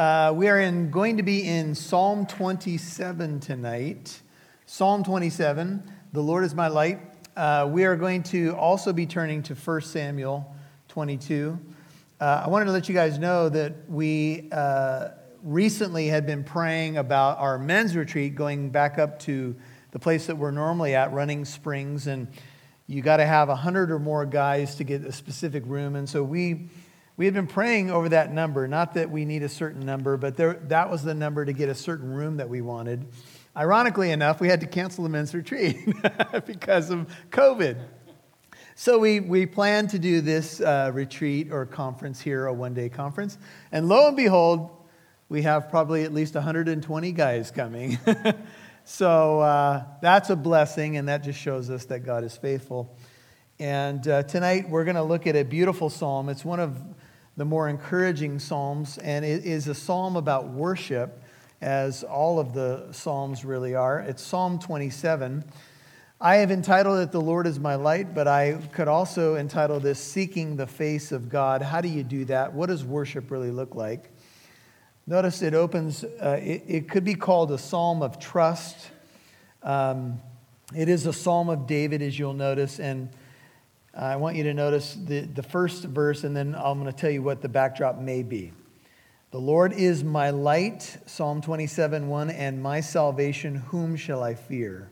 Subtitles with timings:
[0.00, 4.22] Uh, we are in, going to be in Psalm 27 tonight.
[4.64, 5.82] Psalm 27,
[6.14, 7.00] the Lord is my light.
[7.36, 10.56] Uh, we are going to also be turning to 1 Samuel
[10.88, 11.58] 22.
[12.18, 15.08] Uh, I wanted to let you guys know that we uh,
[15.42, 19.54] recently had been praying about our men's retreat going back up to
[19.90, 22.06] the place that we're normally at, Running Springs.
[22.06, 22.26] And
[22.86, 25.94] you got to have 100 or more guys to get a specific room.
[25.94, 26.70] And so we
[27.20, 30.38] we had been praying over that number, not that we need a certain number, but
[30.38, 33.06] there, that was the number to get a certain room that we wanted.
[33.54, 35.76] Ironically enough, we had to cancel the men's retreat
[36.46, 37.76] because of COVID.
[38.74, 42.88] So we, we planned to do this uh, retreat or conference here, a one day
[42.88, 43.36] conference.
[43.70, 44.70] And lo and behold,
[45.28, 47.98] we have probably at least 120 guys coming.
[48.84, 52.96] so uh, that's a blessing, and that just shows us that God is faithful.
[53.58, 56.30] And uh, tonight we're going to look at a beautiful psalm.
[56.30, 56.82] It's one of
[57.40, 61.22] the more encouraging Psalms, and it is a psalm about worship,
[61.62, 64.00] as all of the Psalms really are.
[64.00, 65.42] It's Psalm 27.
[66.20, 69.98] I have entitled it The Lord is My Light, but I could also entitle this
[69.98, 71.62] Seeking the Face of God.
[71.62, 72.52] How do you do that?
[72.52, 74.10] What does worship really look like?
[75.06, 78.90] Notice it opens, uh, it, it, could be called a psalm of trust.
[79.62, 80.20] Um,
[80.76, 83.08] it is a psalm of David, as you'll notice, and
[84.00, 87.10] I want you to notice the, the first verse, and then I'm going to tell
[87.10, 88.50] you what the backdrop may be.
[89.30, 94.90] The Lord is my light, Psalm 27 1, and my salvation, whom shall I fear?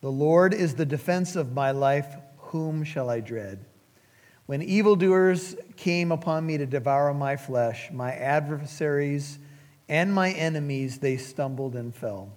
[0.00, 3.66] The Lord is the defense of my life, whom shall I dread?
[4.46, 9.38] When evildoers came upon me to devour my flesh, my adversaries
[9.86, 12.32] and my enemies, they stumbled and fell.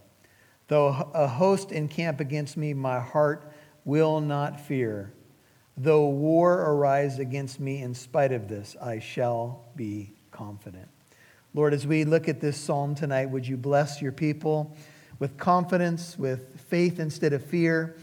[0.67, 3.53] Though a host encamp against me, my heart
[3.85, 5.13] will not fear.
[5.77, 10.87] Though war arise against me, in spite of this, I shall be confident.
[11.53, 14.75] Lord, as we look at this psalm tonight, would you bless your people
[15.19, 17.97] with confidence, with faith instead of fear?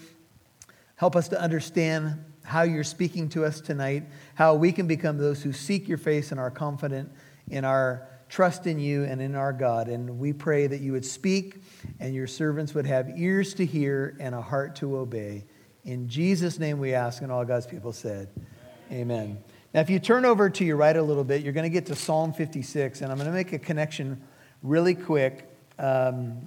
[0.96, 5.42] Help us to understand how you're speaking to us tonight, how we can become those
[5.42, 7.10] who seek your face and are confident
[7.50, 9.88] in our trust in you and in our God.
[9.88, 11.62] And we pray that you would speak
[12.00, 15.44] and your servants would have ears to hear and a heart to obey.
[15.88, 18.28] In Jesus' name we ask, and all God's people said,
[18.92, 19.00] Amen.
[19.00, 19.44] Amen.
[19.72, 21.86] Now, if you turn over to your right a little bit, you're going to get
[21.86, 24.20] to Psalm 56, and I'm going to make a connection
[24.62, 25.48] really quick.
[25.78, 26.46] Um,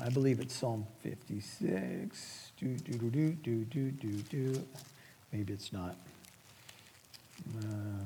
[0.00, 2.50] I believe it's Psalm 56.
[2.58, 4.64] Do, do, do, do, do, do, do, do.
[5.32, 5.94] Maybe it's not.
[7.56, 8.04] Uh,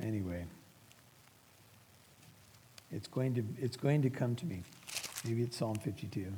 [0.00, 0.44] anyway,
[2.92, 4.62] it's going, to, it's going to come to me.
[5.24, 6.32] Maybe it's Psalm 52.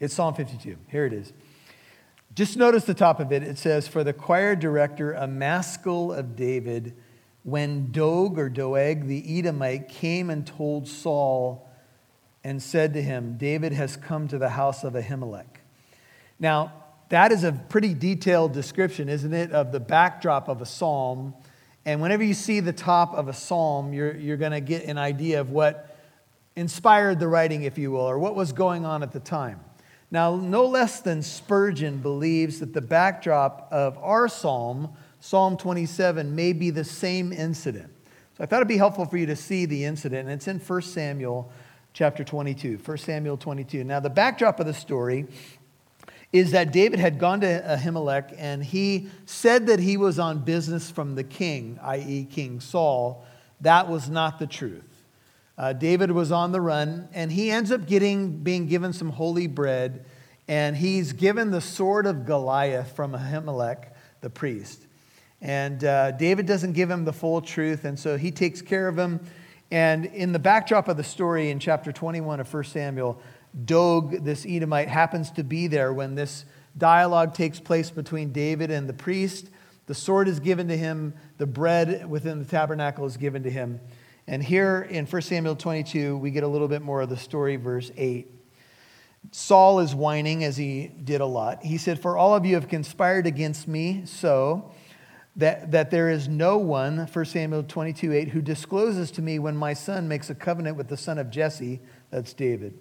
[0.00, 0.76] It's Psalm 52.
[0.88, 1.32] Here it is.
[2.34, 3.42] Just notice the top of it.
[3.42, 6.96] It says, For the choir director, a maskil of David,
[7.44, 11.68] when Dog or Doeg the Edomite came and told Saul
[12.42, 15.46] and said to him, David has come to the house of Ahimelech.
[16.40, 16.72] Now,
[17.10, 21.34] that is a pretty detailed description, isn't it, of the backdrop of a psalm.
[21.84, 24.98] And whenever you see the top of a psalm, you're, you're going to get an
[24.98, 25.96] idea of what
[26.56, 29.60] inspired the writing, if you will, or what was going on at the time.
[30.10, 36.52] Now, no less than Spurgeon believes that the backdrop of our psalm, Psalm 27, may
[36.52, 37.90] be the same incident.
[38.36, 40.58] So I thought it'd be helpful for you to see the incident, and it's in
[40.58, 41.50] 1 Samuel
[41.92, 42.78] chapter 22.
[42.84, 43.84] 1 Samuel 22.
[43.84, 45.26] Now, the backdrop of the story
[46.32, 50.90] is that David had gone to Ahimelech and he said that he was on business
[50.90, 53.24] from the king, i.e., King Saul.
[53.60, 54.82] That was not the truth.
[55.56, 59.46] Uh, David was on the run, and he ends up getting, being given some holy
[59.46, 60.04] bread,
[60.48, 63.86] and he's given the sword of Goliath from Ahimelech,
[64.20, 64.86] the priest.
[65.40, 68.98] And uh, David doesn't give him the full truth, and so he takes care of
[68.98, 69.20] him.
[69.70, 73.20] And in the backdrop of the story in chapter 21 of 1 Samuel,
[73.64, 76.44] Dog, this Edomite, happens to be there when this
[76.76, 79.48] dialogue takes place between David and the priest.
[79.86, 83.80] The sword is given to him, the bread within the tabernacle is given to him.
[84.26, 87.56] And here in 1 Samuel 22, we get a little bit more of the story,
[87.56, 88.30] verse 8.
[89.30, 91.62] Saul is whining as he did a lot.
[91.62, 94.70] He said, For all of you have conspired against me, so
[95.36, 99.56] that, that there is no one, 1 Samuel 22 8, who discloses to me when
[99.56, 101.80] my son makes a covenant with the son of Jesse,
[102.10, 102.78] that's David.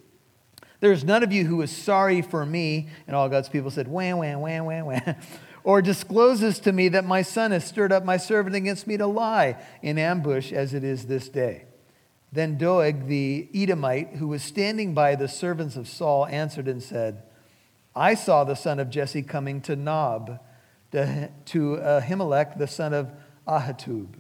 [0.80, 2.90] There is none of you who is sorry for me.
[3.08, 5.16] And all God's people said, Wham, wham, wham, wham, wham
[5.64, 9.08] or discloses to me that my son has stirred up my servant against me to
[9.08, 11.66] lie in ambush as it is this day.
[12.32, 17.24] Then Doeg the Edomite, who was standing by the servants of Saul, answered and said,
[17.96, 20.40] I saw the son of Jesse coming to Nob,
[20.92, 23.12] to Ahimelech, the son of
[23.48, 24.16] Ahitub.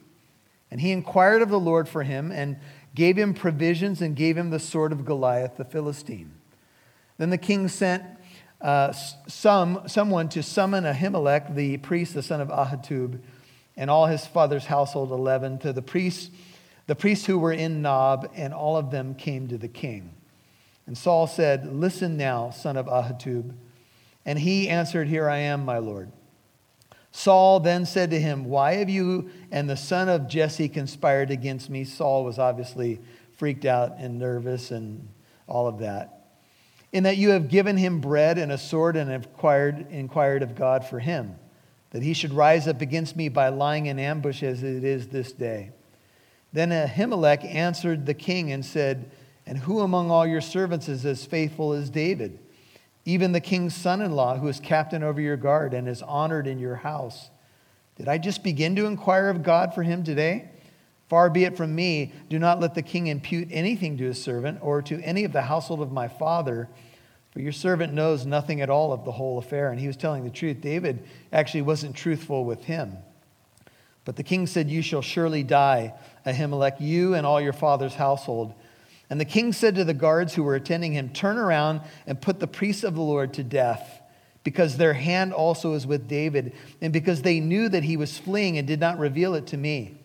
[0.69, 2.57] And he inquired of the Lord for him and
[2.95, 6.33] gave him provisions and gave him the sword of Goliath the Philistine.
[7.17, 8.03] Then the king sent
[8.63, 8.93] uh,
[9.27, 13.19] some, someone to summon Ahimelech, the priest, the son of Ahitub,
[13.75, 16.31] and all his father's household, 11, to the priests,
[16.87, 20.13] the priests who were in Nob, and all of them came to the king.
[20.87, 23.53] And Saul said, Listen now, son of Ahitub.
[24.25, 26.11] And he answered, Here I am, my lord.
[27.11, 31.69] Saul then said to him, Why have you and the son of Jesse conspired against
[31.69, 31.83] me?
[31.83, 33.01] Saul was obviously
[33.35, 35.09] freaked out and nervous and
[35.47, 36.22] all of that.
[36.93, 40.55] In that you have given him bread and a sword and have inquired, inquired of
[40.55, 41.35] God for him,
[41.89, 45.31] that he should rise up against me by lying in ambush as it is this
[45.31, 45.71] day.
[46.53, 49.09] Then Ahimelech answered the king and said,
[49.47, 52.37] And who among all your servants is as faithful as David?
[53.05, 56.45] Even the king's son in law, who is captain over your guard and is honored
[56.45, 57.31] in your house.
[57.95, 60.49] Did I just begin to inquire of God for him today?
[61.13, 64.57] Far be it from me, do not let the king impute anything to his servant
[64.63, 66.67] or to any of the household of my father,
[67.29, 69.69] for your servant knows nothing at all of the whole affair.
[69.69, 70.59] And he was telling the truth.
[70.59, 72.97] David actually wasn't truthful with him.
[74.05, 75.93] But the king said, You shall surely die,
[76.25, 78.55] Ahimelech, you and all your father's household.
[79.07, 82.39] And the king said to the guards who were attending him, Turn around and put
[82.39, 84.01] the priests of the Lord to death,
[84.43, 88.57] because their hand also is with David, and because they knew that he was fleeing
[88.57, 89.99] and did not reveal it to me.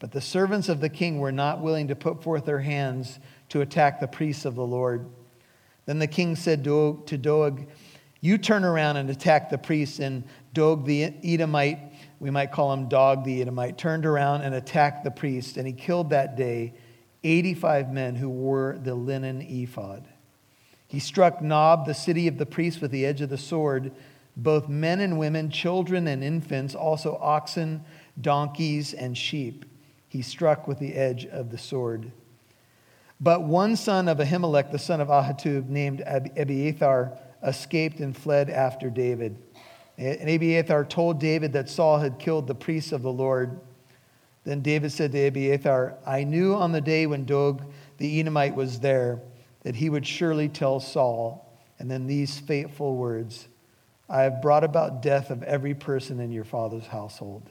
[0.00, 3.20] But the servants of the king were not willing to put forth their hands
[3.50, 5.06] to attack the priests of the Lord.
[5.84, 7.68] Then the king said to Doeg,
[8.20, 9.98] You turn around and attack the priests.
[9.98, 10.24] And
[10.54, 11.78] Doeg the Edomite,
[12.18, 15.72] we might call him Dog the Edomite, turned around and attacked the priests, and he
[15.72, 16.74] killed that day
[17.22, 20.08] 85 men who wore the linen ephod.
[20.86, 23.92] He struck Nob, the city of the priests, with the edge of the sword,
[24.36, 27.84] both men and women, children and infants, also oxen,
[28.18, 29.66] donkeys, and sheep.
[30.10, 32.10] He struck with the edge of the sword.
[33.20, 37.16] But one son of Ahimelech, the son of Ahitub, named Abiathar,
[37.46, 39.38] escaped and fled after David.
[39.96, 43.60] And Abiathar told David that Saul had killed the priests of the Lord.
[44.42, 47.62] Then David said to Abiathar, I knew on the day when Doeg
[47.98, 49.20] the Edomite was there
[49.62, 51.56] that he would surely tell Saul.
[51.78, 53.46] And then these fateful words
[54.08, 57.48] I have brought about death of every person in your father's household.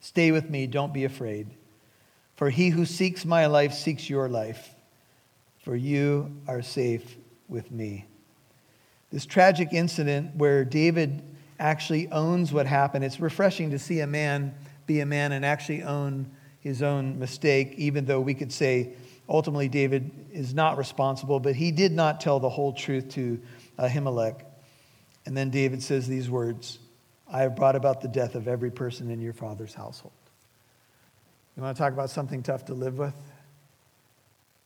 [0.00, 1.48] Stay with me, don't be afraid.
[2.36, 4.74] For he who seeks my life seeks your life,
[5.58, 7.16] for you are safe
[7.48, 8.06] with me.
[9.12, 11.22] This tragic incident where David
[11.58, 14.54] actually owns what happened, it's refreshing to see a man
[14.86, 16.30] be a man and actually own
[16.60, 18.92] his own mistake, even though we could say
[19.28, 23.40] ultimately David is not responsible, but he did not tell the whole truth to
[23.78, 24.42] Ahimelech.
[25.26, 26.78] And then David says these words
[27.32, 30.12] I have brought about the death of every person in your father's household.
[31.56, 33.14] You want to talk about something tough to live with?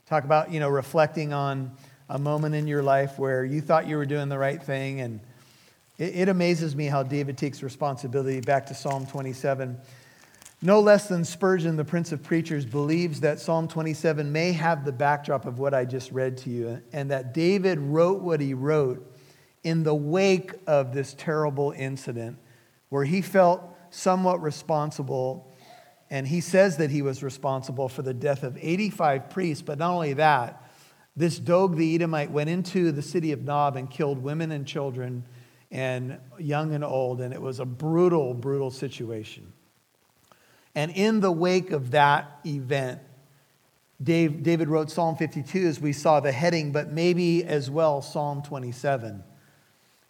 [0.06, 1.72] Talk about, you know, reflecting on
[2.08, 5.00] a moment in your life where you thought you were doing the right thing.
[5.00, 5.20] And
[5.98, 8.40] it, it amazes me how David takes responsibility.
[8.40, 9.78] Back to Psalm 27.
[10.62, 14.92] No less than Spurgeon, the Prince of Preachers, believes that Psalm 27 may have the
[14.92, 19.06] backdrop of what I just read to you, and that David wrote what he wrote
[19.62, 22.38] in the wake of this terrible incident
[22.94, 23.60] where he felt
[23.90, 25.52] somewhat responsible.
[26.10, 29.90] And he says that he was responsible for the death of 85 priests, but not
[29.90, 30.70] only that,
[31.16, 35.24] this Dog the Edomite went into the city of Nob and killed women and children
[35.72, 39.52] and young and old, and it was a brutal, brutal situation.
[40.76, 43.00] And in the wake of that event,
[44.00, 48.40] Dave, David wrote Psalm 52 as we saw the heading, but maybe as well Psalm
[48.42, 49.24] 27.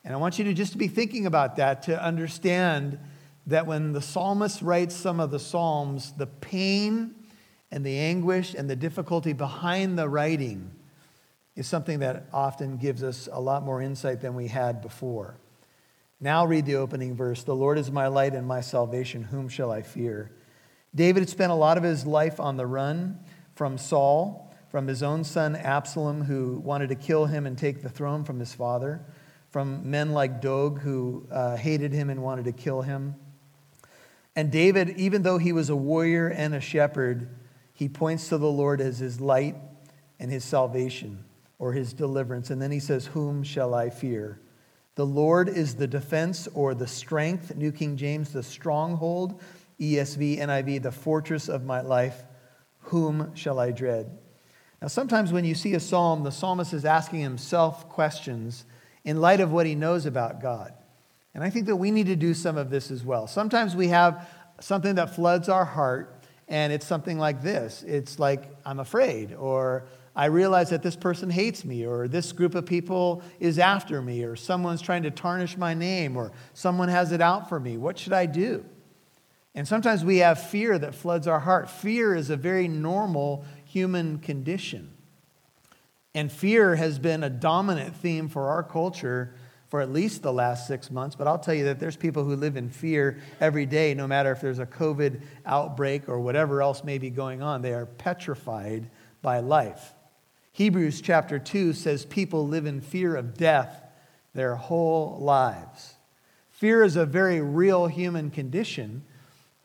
[0.04, 2.98] And I want you to just be thinking about that to understand
[3.46, 7.14] that when the psalmist writes some of the Psalms, the pain
[7.70, 10.70] and the anguish and the difficulty behind the writing
[11.56, 15.36] is something that often gives us a lot more insight than we had before.
[16.20, 19.22] Now read the opening verse The Lord is my light and my salvation.
[19.22, 20.30] Whom shall I fear?
[20.94, 23.18] David had spent a lot of his life on the run
[23.54, 27.88] from Saul, from his own son Absalom, who wanted to kill him and take the
[27.88, 29.04] throne from his father,
[29.54, 33.14] from men like Doeg, who uh, hated him and wanted to kill him.
[34.34, 37.28] And David, even though he was a warrior and a shepherd,
[37.72, 39.54] he points to the Lord as his light
[40.18, 41.24] and his salvation
[41.60, 42.50] or his deliverance.
[42.50, 44.40] And then he says, Whom shall I fear?
[44.96, 49.40] The Lord is the defense or the strength, New King James, the stronghold
[49.78, 52.24] ESV, NIV, the fortress of my life,
[52.80, 54.18] whom shall I dread?
[54.82, 58.64] Now, sometimes when you see a psalm, the psalmist is asking himself questions
[59.04, 60.72] in light of what he knows about God.
[61.34, 63.26] And I think that we need to do some of this as well.
[63.26, 64.28] Sometimes we have
[64.60, 69.86] something that floods our heart, And it's something like this it's like, I'm afraid, or
[70.16, 74.24] I realize that this person hates me, or this group of people is after me,
[74.24, 77.76] or someone's trying to tarnish my name, or someone has it out for me.
[77.76, 78.64] What should I do?
[79.56, 81.70] And sometimes we have fear that floods our heart.
[81.70, 84.93] Fear is a very normal human condition.
[86.14, 89.34] And fear has been a dominant theme for our culture
[89.68, 91.16] for at least the last six months.
[91.16, 94.30] But I'll tell you that there's people who live in fear every day, no matter
[94.30, 97.60] if there's a COVID outbreak or whatever else may be going on.
[97.60, 98.88] They are petrified
[99.20, 99.94] by life.
[100.52, 103.82] Hebrews chapter 2 says people live in fear of death
[104.34, 105.94] their whole lives.
[106.52, 109.02] Fear is a very real human condition.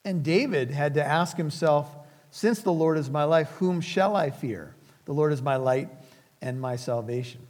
[0.04, 1.88] And David had to ask himself,
[2.32, 4.76] Since the Lord is my life, whom shall I fear?
[5.06, 5.90] The Lord is my light
[6.42, 7.42] and my salvation.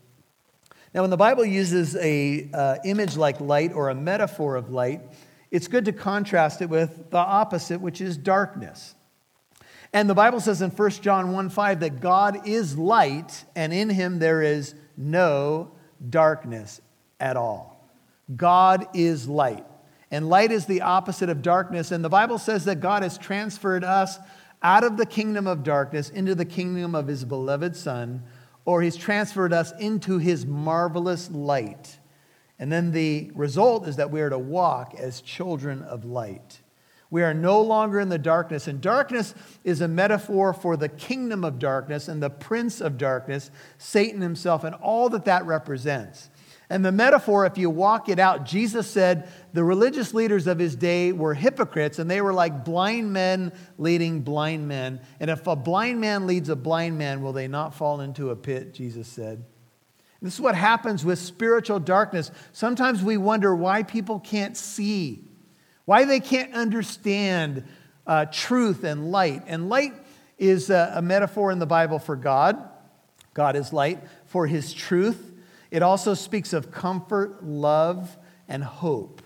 [0.93, 5.01] Now, when the Bible uses a uh, image like light or a metaphor of light,
[5.51, 8.95] it's good to contrast it with the opposite, which is darkness.
[9.93, 13.89] And the Bible says in 1 John 1 5 that God is light, and in
[13.89, 15.71] him there is no
[16.09, 16.81] darkness
[17.19, 17.87] at all.
[18.35, 19.65] God is light.
[20.11, 21.91] And light is the opposite of darkness.
[21.91, 24.17] And the Bible says that God has transferred us
[24.61, 28.23] out of the kingdom of darkness into the kingdom of his beloved Son,
[28.65, 31.99] or he's transferred us into his marvelous light.
[32.59, 36.61] And then the result is that we are to walk as children of light.
[37.11, 38.67] We are no longer in the darkness.
[38.67, 43.49] And darkness is a metaphor for the kingdom of darkness and the prince of darkness,
[43.77, 46.29] Satan himself, and all that that represents.
[46.71, 50.75] And the metaphor, if you walk it out, Jesus said the religious leaders of his
[50.75, 55.01] day were hypocrites and they were like blind men leading blind men.
[55.19, 58.35] And if a blind man leads a blind man, will they not fall into a
[58.35, 58.75] pit?
[58.75, 59.43] Jesus said.
[60.21, 62.29] This is what happens with spiritual darkness.
[62.51, 65.23] Sometimes we wonder why people can't see,
[65.85, 67.63] why they can't understand
[68.05, 69.43] uh, truth and light.
[69.47, 69.93] And light
[70.37, 72.61] is a, a metaphor in the Bible for God.
[73.33, 75.28] God is light, for his truth
[75.71, 79.21] it also speaks of comfort, love, and hope.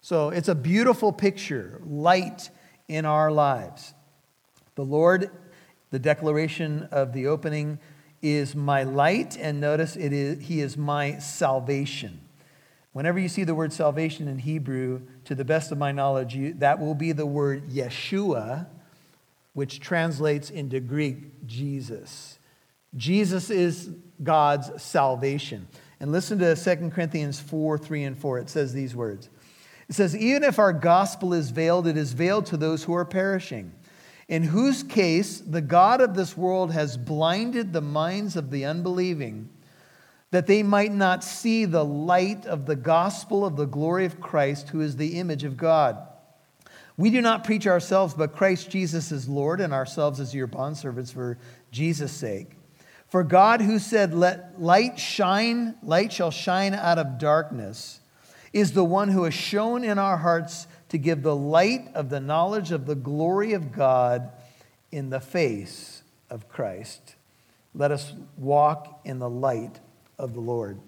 [0.00, 2.50] So it's a beautiful picture, light
[2.88, 3.94] in our lives.
[4.74, 5.30] The Lord,
[5.90, 7.78] the declaration of the opening,
[8.22, 12.20] is my light, and notice it is, He is my salvation.
[12.92, 16.54] Whenever you see the word salvation in Hebrew, to the best of my knowledge, you,
[16.54, 18.66] that will be the word Yeshua,
[19.52, 22.38] which translates into Greek Jesus.
[22.96, 23.90] Jesus is
[24.22, 25.68] God's salvation.
[26.00, 28.38] And listen to 2 Corinthians 4 3 and 4.
[28.38, 29.28] It says these words
[29.88, 33.04] It says, Even if our gospel is veiled, it is veiled to those who are
[33.04, 33.72] perishing,
[34.28, 39.50] in whose case the God of this world has blinded the minds of the unbelieving,
[40.30, 44.70] that they might not see the light of the gospel of the glory of Christ,
[44.70, 45.98] who is the image of God.
[46.96, 51.12] We do not preach ourselves, but Christ Jesus is Lord, and ourselves as your bondservants
[51.12, 51.38] for
[51.70, 52.56] Jesus' sake.
[53.10, 58.00] For God, who said, Let light shine, light shall shine out of darkness,
[58.52, 62.20] is the one who has shown in our hearts to give the light of the
[62.20, 64.30] knowledge of the glory of God
[64.92, 67.16] in the face of Christ.
[67.74, 69.80] Let us walk in the light
[70.16, 70.80] of the Lord.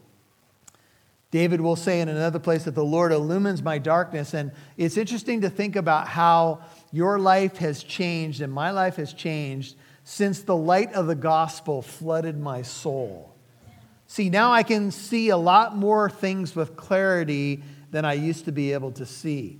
[1.33, 4.35] David will say in another place that the Lord illumines my darkness.
[4.35, 6.61] And it's interesting to think about how
[6.93, 11.83] your life has changed and my life has changed since the light of the gospel
[11.83, 13.35] flooded my soul.
[14.07, 18.53] See, now I can see a lot more things with clarity than I used to
[18.53, 19.59] be able to see.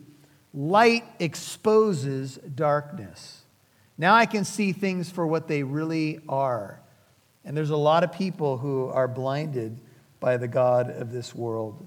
[0.53, 3.43] Light exposes darkness.
[3.97, 6.81] Now I can see things for what they really are.
[7.45, 9.79] And there's a lot of people who are blinded
[10.21, 11.87] by the God of this world.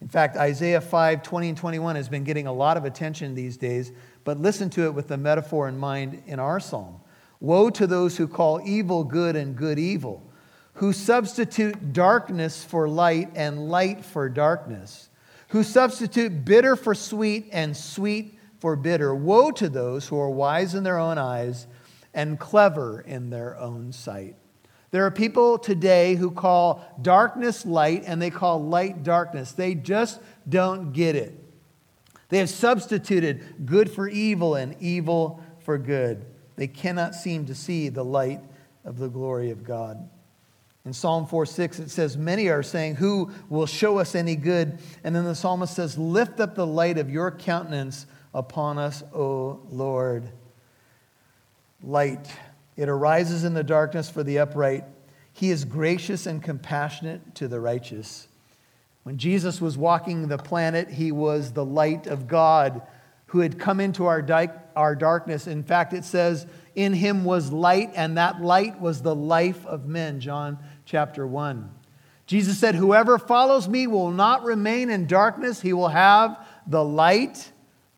[0.00, 3.56] In fact, Isaiah 5 20 and 21 has been getting a lot of attention these
[3.56, 3.92] days,
[4.24, 7.01] but listen to it with the metaphor in mind in our psalm.
[7.42, 10.22] Woe to those who call evil good and good evil,
[10.74, 15.08] who substitute darkness for light and light for darkness,
[15.48, 19.12] who substitute bitter for sweet and sweet for bitter.
[19.12, 21.66] Woe to those who are wise in their own eyes
[22.14, 24.36] and clever in their own sight.
[24.92, 29.50] There are people today who call darkness light and they call light darkness.
[29.50, 31.36] They just don't get it.
[32.28, 36.24] They have substituted good for evil and evil for good.
[36.56, 38.40] They cannot seem to see the light
[38.84, 40.08] of the glory of God.
[40.84, 44.78] In Psalm 4 6, it says, Many are saying, Who will show us any good?
[45.04, 49.60] And then the psalmist says, Lift up the light of your countenance upon us, O
[49.70, 50.28] Lord.
[51.82, 52.26] Light.
[52.76, 54.84] It arises in the darkness for the upright.
[55.32, 58.28] He is gracious and compassionate to the righteous.
[59.04, 62.82] When Jesus was walking the planet, he was the light of God
[63.32, 65.46] who had come into our, di- our darkness.
[65.46, 69.86] In fact, it says, In him was light, and that light was the life of
[69.86, 70.20] men.
[70.20, 71.70] John chapter 1.
[72.26, 77.50] Jesus said, Whoever follows me will not remain in darkness, he will have the light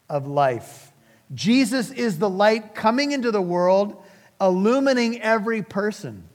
[0.09, 0.93] of life.
[1.33, 4.05] Jesus is the light coming into the world,
[4.41, 6.29] illumining every person.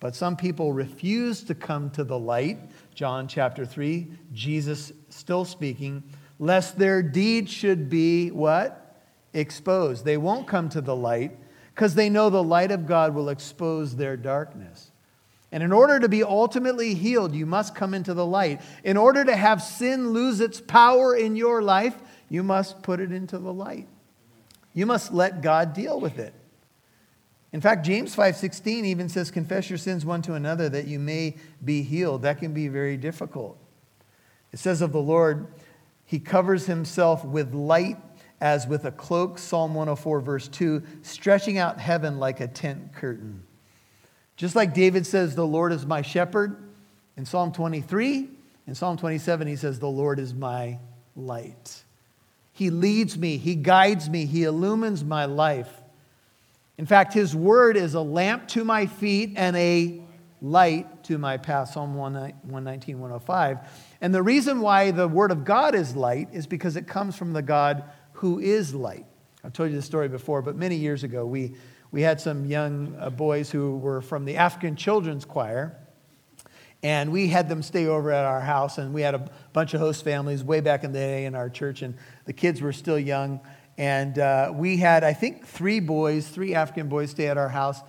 [0.00, 2.58] But some people refuse to come to the light.
[2.94, 6.02] John chapter 3, Jesus still speaking
[6.40, 8.96] lest their deeds should be what?
[9.32, 10.04] Exposed.
[10.04, 11.36] They won't come to the light
[11.72, 14.90] because they know the light of God will expose their darkness.
[15.52, 18.60] And in order to be ultimately healed, you must come into the light.
[18.82, 21.96] In order to have sin lose its power in your life,
[22.28, 23.86] you must put it into the light.
[24.72, 26.32] You must let God deal with it.
[27.52, 31.36] In fact, James 5:16 even says confess your sins one to another that you may
[31.62, 32.22] be healed.
[32.22, 33.58] That can be very difficult.
[34.52, 35.48] It says of the Lord,
[36.10, 37.96] he covers himself with light
[38.40, 43.44] as with a cloak, Psalm 104, verse 2, stretching out heaven like a tent curtain.
[44.34, 46.56] Just like David says, The Lord is my shepherd,
[47.16, 48.28] in Psalm 23,
[48.66, 50.80] in Psalm 27, he says, The Lord is my
[51.14, 51.84] light.
[52.54, 55.70] He leads me, He guides me, He illumines my life.
[56.76, 60.02] In fact, His word is a lamp to my feet and a
[60.42, 61.72] light to my path.
[61.72, 63.58] Psalm 119, 105.
[64.00, 67.32] And the reason why the Word of God is light is because it comes from
[67.32, 69.06] the God who is light.
[69.42, 71.56] I've told you this story before, but many years ago, we,
[71.90, 75.76] we had some young uh, boys who were from the African Children's Choir.
[76.84, 79.80] And we had them stay over at our house, and we had a bunch of
[79.80, 82.98] host families way back in the day in our church, and the kids were still
[82.98, 83.40] young.
[83.76, 87.80] And uh, we had, I think, three boys, three African boys stay at our house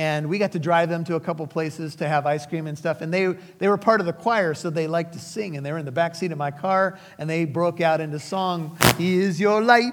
[0.00, 2.78] and we got to drive them to a couple places to have ice cream and
[2.78, 3.02] stuff.
[3.02, 3.26] And they,
[3.58, 5.58] they were part of the choir, so they liked to sing.
[5.58, 8.18] And they were in the back seat of my car, and they broke out into
[8.18, 9.92] song, He is your light,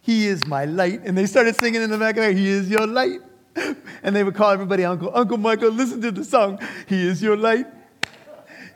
[0.00, 1.02] He is my light.
[1.04, 3.20] And they started singing in the back of there, He is your light.
[4.02, 7.36] And they would call everybody Uncle, Uncle Michael, listen to the song, He is your
[7.36, 7.66] light,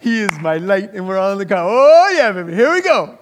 [0.02, 0.92] He is my light.
[0.92, 3.18] And we're all in the car, oh yeah, baby, here we go.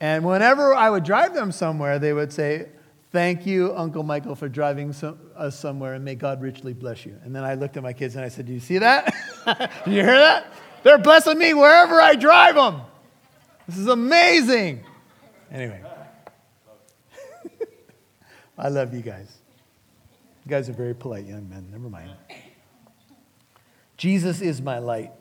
[0.00, 2.68] And whenever I would drive them somewhere, they would say,
[3.10, 7.16] Thank you, Uncle Michael, for driving some, us somewhere, and may God richly bless you.
[7.24, 9.14] And then I looked at my kids and I said, Do you see that?
[9.84, 10.52] Do you hear that?
[10.82, 12.82] They're blessing me wherever I drive them.
[13.66, 14.84] This is amazing.
[15.50, 15.82] Anyway,
[18.58, 19.38] I love you guys.
[20.44, 21.66] You guys are very polite young men.
[21.70, 22.10] Never mind.
[23.96, 25.12] Jesus is my light.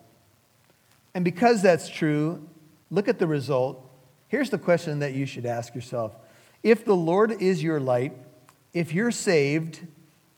[1.13, 2.47] And because that's true,
[2.91, 3.89] look at the result.
[4.27, 6.15] Here's the question that you should ask yourself
[6.63, 8.13] if the Lord is your light,
[8.73, 9.81] if you're saved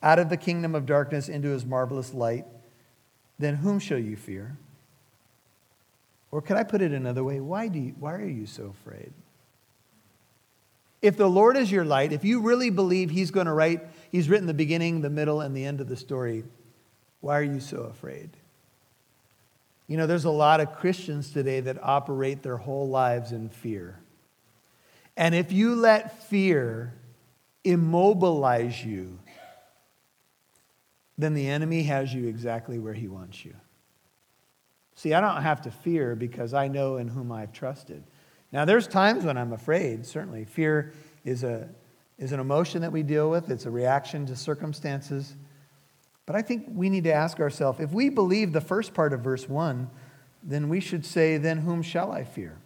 [0.02, 2.46] out of the kingdom of darkness into his marvelous light,
[3.38, 4.58] then whom shall you fear?
[6.32, 7.40] Or could I put it another way?
[7.40, 9.12] Why, do you, why are you so afraid?
[11.02, 14.30] If the Lord is your light, if you really believe he's going to write, he's
[14.30, 16.44] written the beginning, the middle, and the end of the story,
[17.22, 18.30] why are you so afraid?
[19.88, 23.99] You know, there's a lot of Christians today that operate their whole lives in fear.
[25.20, 26.94] And if you let fear
[27.66, 29.20] immobilize you,
[31.18, 33.54] then the enemy has you exactly where he wants you.
[34.96, 38.02] See, I don't have to fear because I know in whom I've trusted.
[38.54, 40.46] Now, there's times when I'm afraid, certainly.
[40.46, 40.94] Fear
[41.26, 41.68] is, a,
[42.18, 45.36] is an emotion that we deal with, it's a reaction to circumstances.
[46.26, 49.20] But I think we need to ask ourselves if we believe the first part of
[49.20, 49.90] verse 1,
[50.44, 52.58] then we should say, Then whom shall I fear?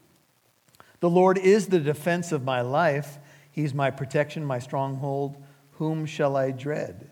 [1.03, 3.19] The Lord is the defense of my life.
[3.51, 5.35] He's my protection, my stronghold.
[5.71, 7.09] Whom shall I dread?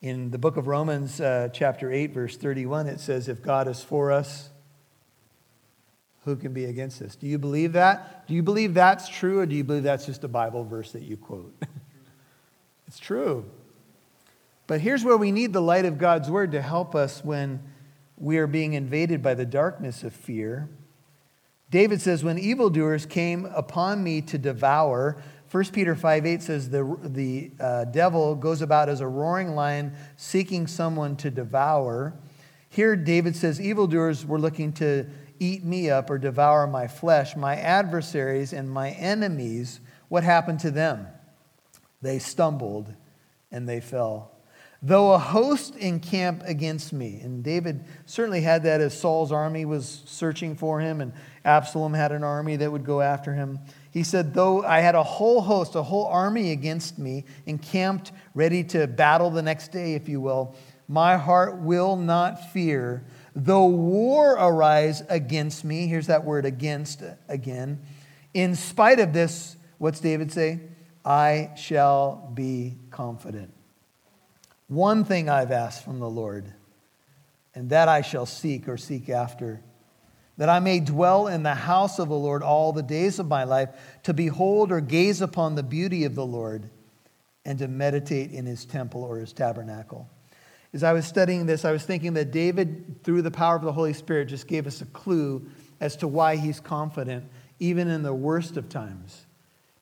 [0.00, 3.82] In the book of Romans, uh, chapter 8, verse 31, it says, If God is
[3.82, 4.50] for us,
[6.24, 7.16] who can be against us?
[7.16, 8.28] Do you believe that?
[8.28, 11.02] Do you believe that's true, or do you believe that's just a Bible verse that
[11.02, 11.52] you quote?
[12.86, 13.44] it's true.
[14.68, 17.64] But here's where we need the light of God's word to help us when
[18.16, 20.68] we are being invaded by the darkness of fear.
[21.72, 25.16] David says, When evildoers came upon me to devour,
[25.50, 29.94] 1 Peter 5 8 says, The, the uh, devil goes about as a roaring lion
[30.16, 32.14] seeking someone to devour.
[32.68, 35.06] Here, David says, Evildoers were looking to
[35.40, 37.36] eat me up or devour my flesh.
[37.36, 41.06] My adversaries and my enemies, what happened to them?
[42.02, 42.94] They stumbled
[43.50, 44.31] and they fell.
[44.82, 50.02] Though a host encamp against me, and David certainly had that as Saul's army was
[50.06, 51.12] searching for him, and
[51.44, 53.60] Absalom had an army that would go after him.
[53.92, 58.64] He said, Though I had a whole host, a whole army against me, encamped, ready
[58.64, 60.56] to battle the next day, if you will,
[60.88, 63.04] my heart will not fear.
[63.36, 67.80] Though war arise against me, here's that word against again.
[68.34, 70.60] In spite of this, What's David say?
[71.04, 73.52] I shall be confident.
[74.72, 76.50] One thing I've asked from the Lord,
[77.54, 79.60] and that I shall seek or seek after,
[80.38, 83.44] that I may dwell in the house of the Lord all the days of my
[83.44, 83.68] life,
[84.04, 86.70] to behold or gaze upon the beauty of the Lord,
[87.44, 90.08] and to meditate in his temple or his tabernacle.
[90.72, 93.72] As I was studying this, I was thinking that David, through the power of the
[93.72, 97.26] Holy Spirit, just gave us a clue as to why he's confident,
[97.58, 99.26] even in the worst of times,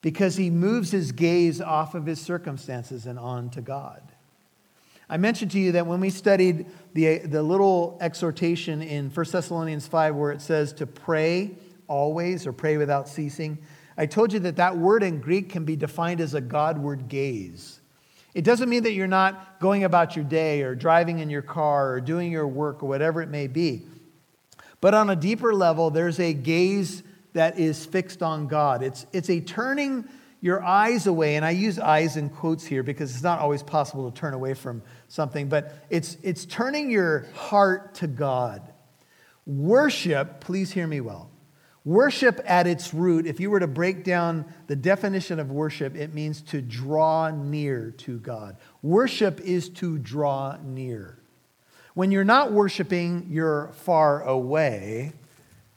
[0.03, 4.03] because he moves his gaze off of his circumstances and on to God.
[5.13, 9.89] I mentioned to you that when we studied the, the little exhortation in 1 Thessalonians
[9.89, 13.59] 5 where it says to pray always or pray without ceasing,
[13.99, 17.81] I told you that that word in Greek can be defined as a Godward gaze.
[18.35, 21.95] It doesn't mean that you're not going about your day or driving in your car
[21.95, 23.83] or doing your work or whatever it may be.
[24.81, 28.85] But on a deeper level, there's a gaze that is fixed on God.
[28.85, 30.09] It's, it's a turning
[30.41, 34.11] your eyes away, and I use eyes in quotes here because it's not always possible
[34.11, 38.73] to turn away from something, but it's, it's turning your heart to God.
[39.47, 41.31] Worship, please hear me well.
[41.85, 46.13] Worship at its root, if you were to break down the definition of worship, it
[46.13, 48.57] means to draw near to God.
[48.83, 51.19] Worship is to draw near.
[51.95, 55.15] When you're not worshiping, you're far away.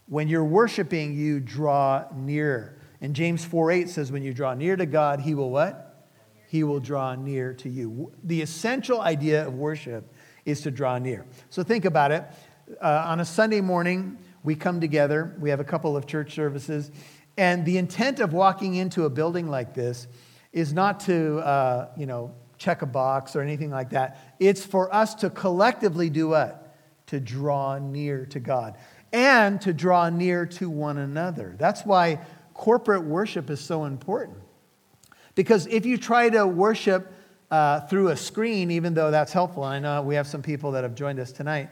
[0.07, 2.77] When you're worshiping, you draw near.
[3.03, 6.07] And James 4 8 says, When you draw near to God, he will what?
[6.47, 8.13] He will draw near to you.
[8.23, 10.13] The essential idea of worship
[10.45, 11.25] is to draw near.
[11.49, 12.23] So think about it.
[12.81, 16.91] Uh, on a Sunday morning, we come together, we have a couple of church services,
[17.37, 20.07] and the intent of walking into a building like this
[20.53, 24.35] is not to, uh, you know, check a box or anything like that.
[24.39, 26.73] It's for us to collectively do what?
[27.07, 28.77] To draw near to God
[29.13, 31.55] and to draw near to one another.
[31.57, 32.19] That's why
[32.53, 34.37] corporate worship is so important.
[35.35, 37.11] Because if you try to worship
[37.49, 40.83] uh, through a screen, even though that's helpful, I know we have some people that
[40.83, 41.69] have joined us tonight,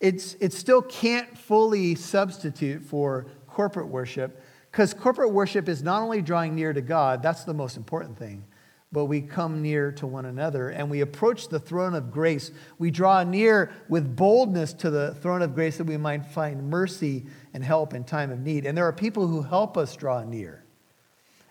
[0.00, 6.22] it's, it still can't fully substitute for corporate worship because corporate worship is not only
[6.22, 8.44] drawing near to God, that's the most important thing,
[8.92, 12.50] but we come near to one another and we approach the throne of grace.
[12.78, 17.26] We draw near with boldness to the throne of grace that we might find mercy
[17.54, 18.66] and help in time of need.
[18.66, 20.64] And there are people who help us draw near.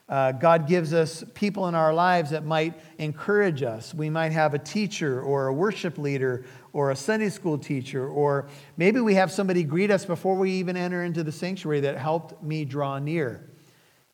[0.07, 3.93] Uh, God gives us people in our lives that might encourage us.
[3.93, 8.49] We might have a teacher or a worship leader or a Sunday school teacher, or
[8.75, 12.43] maybe we have somebody greet us before we even enter into the sanctuary that helped
[12.43, 13.50] me draw near.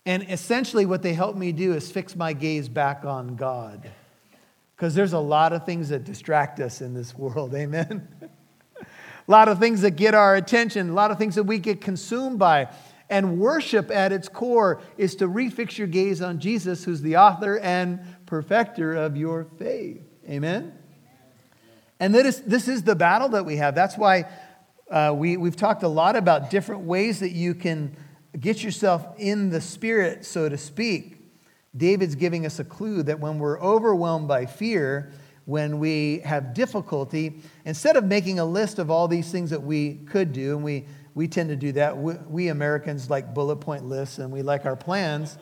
[0.07, 3.91] And essentially, what they help me do is fix my gaze back on God.
[4.73, 8.07] Because there's a lot of things that distract us in this world, amen?
[8.79, 8.85] a
[9.27, 12.39] lot of things that get our attention, a lot of things that we get consumed
[12.39, 12.69] by.
[13.09, 17.59] And worship at its core is to refix your gaze on Jesus, who's the author
[17.59, 20.01] and perfecter of your faith.
[20.29, 20.71] Amen?
[21.99, 23.75] And this, this is the battle that we have.
[23.75, 24.23] That's why
[24.89, 27.93] uh, we, we've talked a lot about different ways that you can
[28.39, 31.17] get yourself in the spirit, so to speak.
[31.75, 35.11] David's giving us a clue that when we're overwhelmed by fear,
[35.45, 39.95] when we have difficulty, instead of making a list of all these things that we
[40.05, 43.85] could do, and we, we tend to do that, we, we Americans like bullet point
[43.85, 45.37] lists and we like our plans.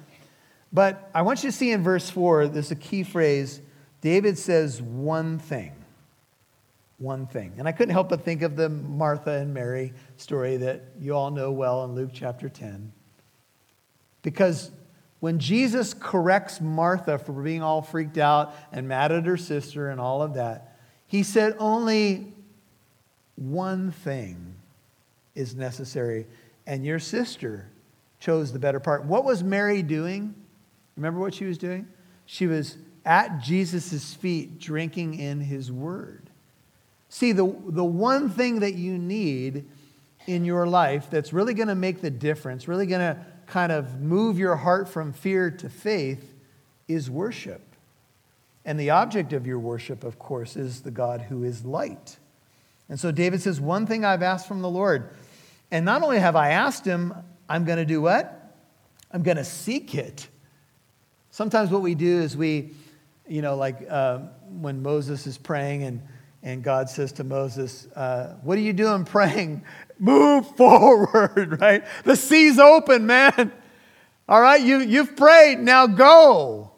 [0.71, 3.61] But I want you to see in verse 4, there's a key phrase.
[4.01, 5.73] David says one thing.
[6.97, 7.53] One thing.
[7.57, 11.29] And I couldn't help but think of the Martha and Mary story that you all
[11.29, 12.91] know well in Luke chapter 10.
[14.21, 14.71] Because
[15.19, 19.99] when Jesus corrects Martha for being all freaked out and mad at her sister and
[19.99, 20.77] all of that,
[21.07, 22.33] he said only
[23.35, 24.55] one thing
[25.35, 26.25] is necessary,
[26.65, 27.69] and your sister
[28.19, 29.05] chose the better part.
[29.05, 30.33] What was Mary doing?
[30.95, 31.87] Remember what she was doing?
[32.25, 36.24] She was at Jesus' feet drinking in his word.
[37.15, 39.63] See, the, the one thing that you need
[40.27, 44.01] in your life that's really going to make the difference, really going to kind of
[44.01, 46.33] move your heart from fear to faith
[46.89, 47.61] is worship.
[48.65, 52.17] And the object of your worship, of course, is the God who is light.
[52.89, 55.09] And so David says, One thing I've asked from the Lord.
[55.71, 57.13] And not only have I asked him,
[57.47, 58.57] I'm going to do what?
[59.13, 60.27] I'm going to seek it.
[61.31, 62.73] Sometimes what we do is we,
[63.25, 64.17] you know, like uh,
[64.49, 66.01] when Moses is praying and,
[66.45, 69.63] and God says to Moses, uh, What are you doing praying?
[69.97, 71.83] Move forward, right?
[72.03, 73.51] The sea's open, man.
[74.29, 76.71] All right, you, you've prayed, now go.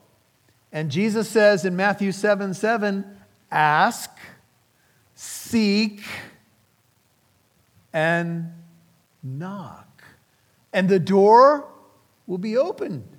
[0.72, 3.06] And Jesus says in Matthew 7 7,
[3.52, 4.10] ask,
[5.16, 6.02] seek,
[7.92, 8.54] and
[9.22, 10.04] knock.
[10.72, 11.68] And the door
[12.26, 13.17] will be opened.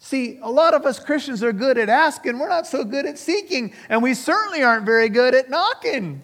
[0.00, 3.18] See, a lot of us Christians are good at asking, we're not so good at
[3.18, 6.22] seeking, and we certainly aren't very good at knocking.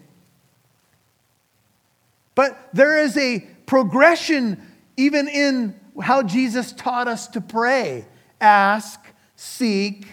[2.34, 4.60] But there is a progression
[4.96, 8.06] even in how Jesus taught us to pray
[8.40, 9.00] ask,
[9.36, 10.06] seek,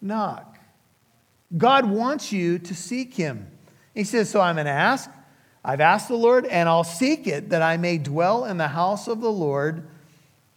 [0.00, 0.58] knock.
[1.56, 3.50] God wants you to seek Him.
[3.94, 5.10] He says, So I'm going to ask.
[5.64, 9.08] I've asked the Lord, and I'll seek it that I may dwell in the house
[9.08, 9.88] of the Lord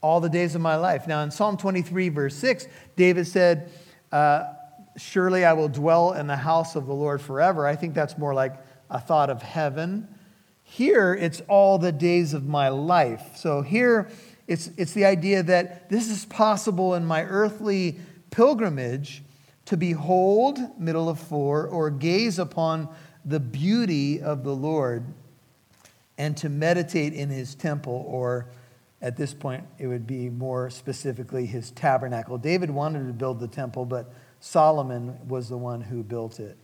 [0.01, 1.07] all the days of my life.
[1.07, 3.71] Now, in Psalm 23, verse 6, David said,
[4.11, 4.45] uh,
[4.97, 7.65] Surely I will dwell in the house of the Lord forever.
[7.65, 8.55] I think that's more like
[8.89, 10.07] a thought of heaven.
[10.63, 13.37] Here, it's all the days of my life.
[13.37, 14.09] So here,
[14.47, 17.97] it's, it's the idea that this is possible in my earthly
[18.31, 19.23] pilgrimage
[19.65, 22.89] to behold, middle of four, or gaze upon
[23.23, 25.03] the beauty of the Lord
[26.17, 28.47] and to meditate in his temple or
[29.01, 32.37] at this point, it would be more specifically his tabernacle.
[32.37, 36.57] David wanted to build the temple, but Solomon was the one who built it.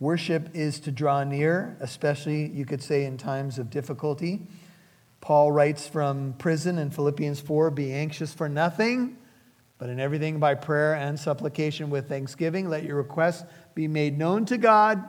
[0.00, 4.46] Worship is to draw near, especially, you could say, in times of difficulty.
[5.22, 9.16] Paul writes from prison in Philippians 4 Be anxious for nothing,
[9.78, 14.44] but in everything by prayer and supplication with thanksgiving, let your requests be made known
[14.46, 15.02] to God,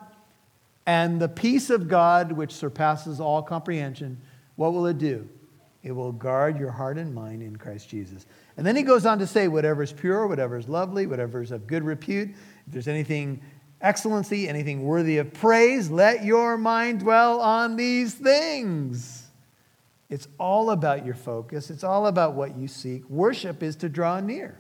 [0.86, 4.22] and the peace of God, which surpasses all comprehension,
[4.56, 5.28] what will it do?
[5.86, 8.26] It will guard your heart and mind in Christ Jesus.
[8.58, 11.52] And then he goes on to say, whatever is pure, whatever is lovely, whatever is
[11.52, 13.40] of good repute, if there's anything
[13.82, 19.28] excellency, anything worthy of praise, let your mind dwell on these things.
[20.10, 23.08] It's all about your focus, it's all about what you seek.
[23.08, 24.58] Worship is to draw near.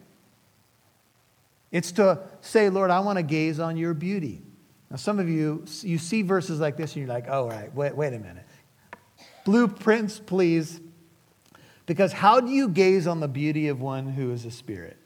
[1.72, 4.44] It's to say, Lord, I want to gaze on your beauty.
[4.92, 7.96] Now, some of you, you see verses like this and you're like, oh, right, wait,
[7.96, 8.46] wait a minute.
[9.44, 10.82] Blueprints, please.
[11.86, 14.98] Because how do you gaze on the beauty of one who is a spirit?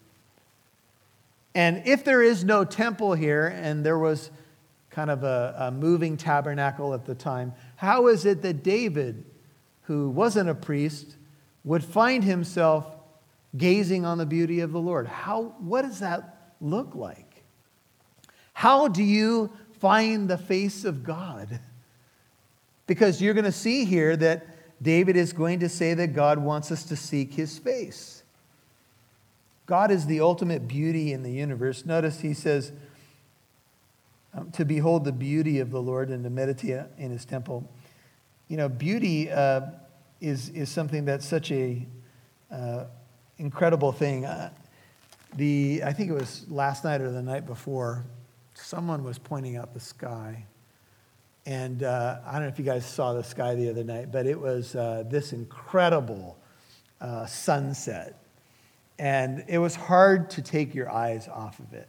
[1.53, 4.31] And if there is no temple here, and there was
[4.89, 9.25] kind of a, a, moving tabernacle at the time, how is it that David,
[9.83, 11.15] who wasn't a priest,
[11.63, 12.85] would find himself
[13.57, 15.07] gazing on the beauty of the Lord?
[15.07, 17.43] How, what does that look like?
[18.53, 21.59] How do you find the face of God?
[22.87, 24.45] Because you're going to see here that
[24.81, 28.23] David is going to say that God wants us to seek his face.
[29.65, 31.85] God is the ultimate beauty in the universe.
[31.85, 32.71] Notice he says,
[34.33, 37.69] um, to behold the beauty of the Lord and to meditate in his temple.
[38.47, 39.61] You know, beauty uh,
[40.21, 41.85] is, is something that's such a
[42.51, 42.85] uh,
[43.37, 44.25] incredible thing.
[44.25, 44.51] Uh,
[45.35, 48.05] the, I think it was last night or the night before,
[48.53, 50.45] someone was pointing out the sky.
[51.49, 54.27] And uh, I don't know if you guys saw the sky the other night, but
[54.27, 56.37] it was uh, this incredible
[57.01, 58.21] uh, sunset.
[58.99, 61.87] And it was hard to take your eyes off of it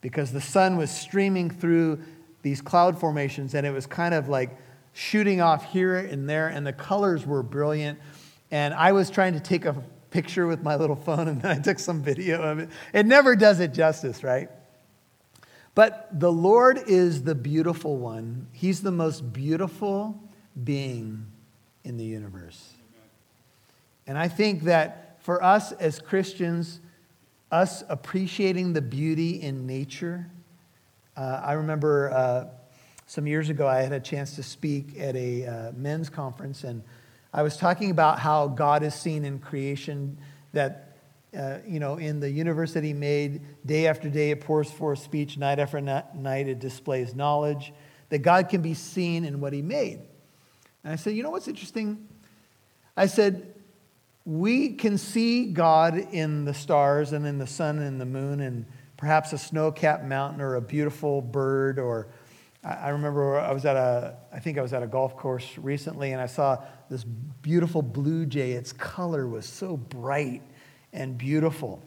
[0.00, 2.00] because the sun was streaming through
[2.40, 4.56] these cloud formations and it was kind of like
[4.94, 7.98] shooting off here and there, and the colors were brilliant.
[8.50, 9.74] And I was trying to take a
[10.10, 12.70] picture with my little phone and then I took some video of it.
[12.94, 14.48] It never does it justice, right?
[15.74, 18.48] But the Lord is the beautiful one.
[18.52, 20.20] He's the most beautiful
[20.64, 21.26] being
[21.84, 22.74] in the universe.
[24.06, 26.80] And I think that for us as Christians,
[27.52, 30.26] us appreciating the beauty in nature,
[31.16, 32.44] uh, I remember uh,
[33.06, 36.82] some years ago I had a chance to speak at a uh, men's conference, and
[37.32, 40.18] I was talking about how God is seen in creation,
[40.52, 40.87] that
[41.38, 45.38] uh, you know, in the universe he made, day after day it pours forth speech,
[45.38, 47.72] night after night it displays knowledge,
[48.08, 50.00] that God can be seen in what he made.
[50.82, 52.08] And I said, you know what's interesting?
[52.96, 53.54] I said,
[54.24, 58.66] we can see God in the stars and in the sun and the moon and
[58.96, 62.08] perhaps a snow capped mountain or a beautiful bird or
[62.64, 66.12] I remember I was at a, I think I was at a golf course recently
[66.12, 66.58] and I saw
[66.90, 68.52] this beautiful blue jay.
[68.52, 70.42] Its color was so bright
[70.92, 71.82] and beautiful.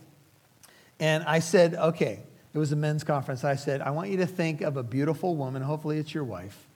[0.99, 2.19] And I said, okay,
[2.53, 3.43] it was a men's conference.
[3.43, 5.61] I said, I want you to think of a beautiful woman.
[5.61, 6.67] Hopefully, it's your wife.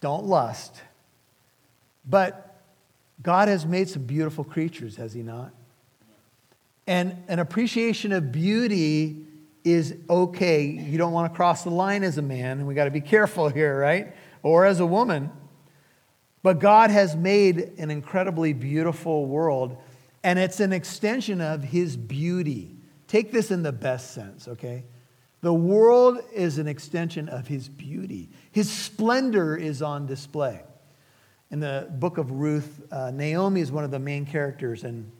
[0.00, 0.80] Don't lust.
[2.08, 2.60] But
[3.22, 5.52] God has made some beautiful creatures, has He not?
[6.86, 9.26] And an appreciation of beauty
[9.64, 10.64] is okay.
[10.64, 13.00] You don't want to cross the line as a man, and we got to be
[13.00, 14.14] careful here, right?
[14.42, 15.30] Or as a woman.
[16.42, 19.76] But God has made an incredibly beautiful world
[20.22, 22.76] and it's an extension of his beauty.
[23.06, 24.84] Take this in the best sense, okay?
[25.40, 28.28] The world is an extension of his beauty.
[28.50, 30.62] His splendor is on display.
[31.50, 35.10] In the book of Ruth, uh, Naomi is one of the main characters, and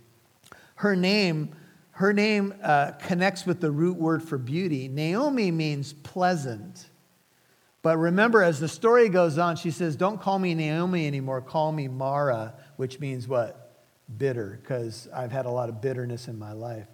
[0.75, 1.55] her name,
[1.93, 4.89] her name uh, connects with the root word for beauty.
[4.89, 6.91] Naomi means pleasant.
[7.83, 11.73] But remember, as the story goes on, she says, Don't call me Naomi anymore, call
[11.73, 13.68] me Mara, which means what?
[14.17, 16.89] Bitter, because I've had a lot of bitterness in my life.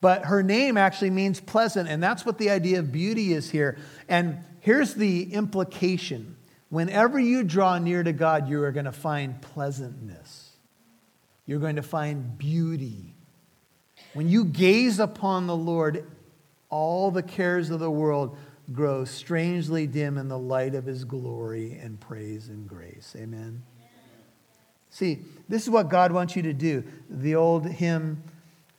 [0.00, 3.78] But her name actually means pleasant, and that's what the idea of beauty is here.
[4.08, 6.36] And here's the implication
[6.68, 10.50] whenever you draw near to God, you are going to find pleasantness,
[11.46, 13.14] you're going to find beauty.
[14.12, 16.06] When you gaze upon the Lord,
[16.68, 18.36] all the cares of the world
[18.72, 23.14] grow strangely dim in the light of his glory and praise and grace.
[23.16, 23.62] Amen.
[24.96, 26.82] See, this is what God wants you to do.
[27.10, 28.22] The old hymn,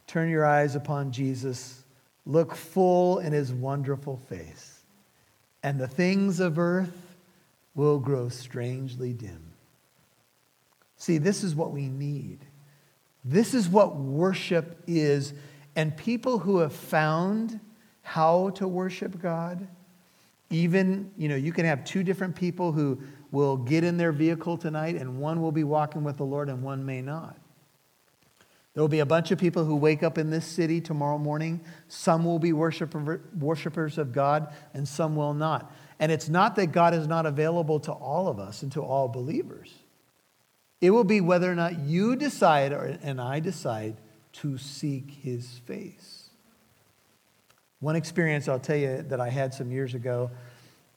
[0.07, 1.83] Turn Your Eyes Upon Jesus,
[2.25, 4.79] look full in his wonderful face,
[5.61, 7.15] and the things of earth
[7.75, 9.53] will grow strangely dim.
[10.95, 12.39] See, this is what we need.
[13.23, 15.35] This is what worship is.
[15.75, 17.59] And people who have found
[18.01, 19.67] how to worship God,
[20.49, 22.97] even, you know, you can have two different people who
[23.31, 26.63] will get in their vehicle tonight, and one will be walking with the Lord and
[26.63, 27.37] one may not.
[28.73, 31.61] There will be a bunch of people who wake up in this city tomorrow morning.
[31.87, 35.73] Some will be worshiper, worshipers of God, and some will not.
[35.99, 39.07] And it's not that God is not available to all of us and to all
[39.07, 39.73] believers.
[40.79, 43.97] It will be whether or not you decide or, and I decide
[44.33, 46.29] to seek his face.
[47.79, 50.29] One experience I'll tell you that I had some years ago.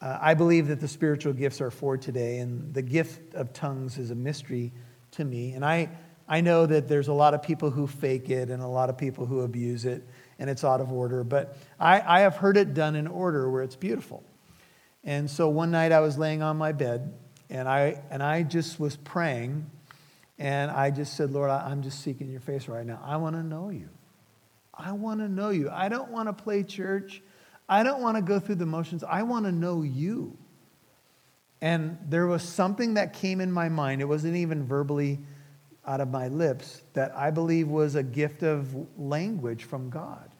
[0.01, 3.99] Uh, I believe that the spiritual gifts are for today, and the gift of tongues
[3.99, 4.73] is a mystery
[5.13, 5.53] to me.
[5.53, 5.91] And I,
[6.27, 8.97] I know that there's a lot of people who fake it and a lot of
[8.97, 10.07] people who abuse it,
[10.39, 11.23] and it's out of order.
[11.23, 14.23] But I, I have heard it done in order where it's beautiful.
[15.05, 17.13] And so one night I was laying on my bed,
[17.51, 19.71] and I, and I just was praying,
[20.39, 23.01] and I just said, Lord, I, I'm just seeking your face right now.
[23.05, 23.91] I want to know you.
[24.73, 25.69] I want to know you.
[25.71, 27.23] I don't want to play church.
[27.71, 29.05] I don't want to go through the motions.
[29.05, 30.37] I want to know you.
[31.63, 34.01] And there was something that came in my mind.
[34.01, 35.21] It wasn't even verbally
[35.87, 40.31] out of my lips that I believe was a gift of language from God.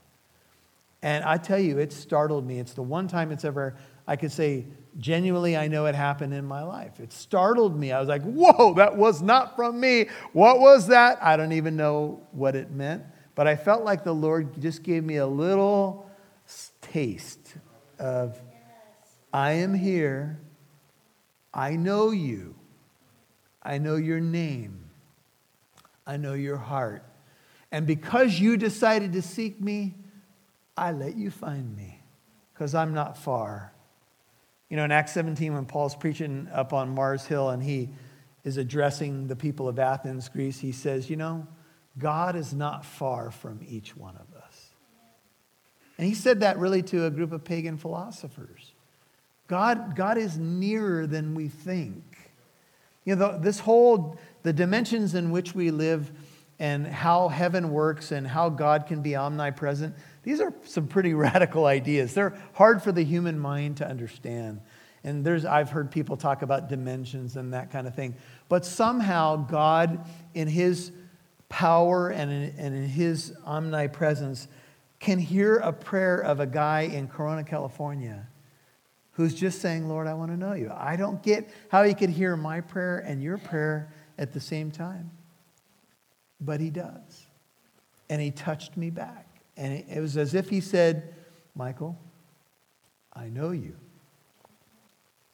[1.03, 2.59] And I tell you, it startled me.
[2.59, 3.77] It's the one time it's ever,
[4.09, 4.67] I could say,
[4.99, 6.99] genuinely, I know it happened in my life.
[6.99, 7.93] It startled me.
[7.93, 10.07] I was like, whoa, that was not from me.
[10.33, 11.23] What was that?
[11.23, 13.05] I don't even know what it meant.
[13.37, 16.10] But I felt like the Lord just gave me a little
[16.93, 17.57] taste
[17.99, 18.41] of,
[19.33, 20.41] I am here.
[21.53, 22.55] I know you.
[23.63, 24.91] I know your name.
[26.07, 27.05] I know your heart.
[27.71, 29.95] And because you decided to seek me,
[30.77, 32.03] I let you find me
[32.53, 33.73] because I'm not far.
[34.69, 37.91] You know, in Acts 17, when Paul's preaching up on Mars Hill and he
[38.45, 41.47] is addressing the people of Athens, Greece, he says, You know,
[41.99, 44.30] God is not far from each one of.
[46.01, 48.73] And he said that really to a group of pagan philosophers.
[49.49, 52.03] God, God is nearer than we think.
[53.05, 56.11] You know, this whole, the dimensions in which we live
[56.59, 61.67] and how heaven works and how God can be omnipresent, these are some pretty radical
[61.67, 62.15] ideas.
[62.15, 64.63] They're hard for the human mind to understand.
[65.05, 68.15] And there's, I've heard people talk about dimensions and that kind of thing.
[68.49, 70.93] But somehow, God, in His
[71.51, 74.49] power and in, and in his omnipresence
[75.01, 78.29] can hear a prayer of a guy in Corona, California,
[79.13, 80.71] who's just saying, Lord, I want to know you.
[80.75, 84.71] I don't get how he could hear my prayer and your prayer at the same
[84.71, 85.11] time,
[86.41, 87.27] but he does.
[88.09, 89.27] And he touched me back.
[89.57, 91.15] And it was as if he said,
[91.55, 91.99] Michael,
[93.13, 93.77] I know you,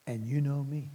[0.06, 0.90] and you know me.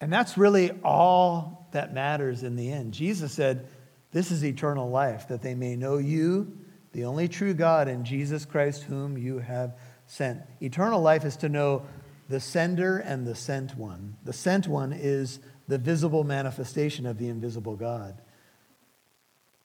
[0.00, 2.92] And that's really all that matters in the end.
[2.92, 3.66] Jesus said,
[4.12, 6.56] this is eternal life, that they may know you,
[6.98, 10.42] the only true God, and Jesus Christ, whom you have sent.
[10.60, 11.86] Eternal life is to know
[12.28, 14.16] the sender and the sent one.
[14.24, 18.20] The sent one is the visible manifestation of the invisible God.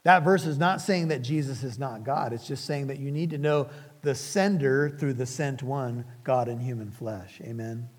[0.04, 2.34] That verse is not saying that Jesus is not God.
[2.34, 3.68] It's just saying that you need to know
[4.04, 7.42] the sender through the sent one, God in human flesh.
[7.44, 7.90] Amen.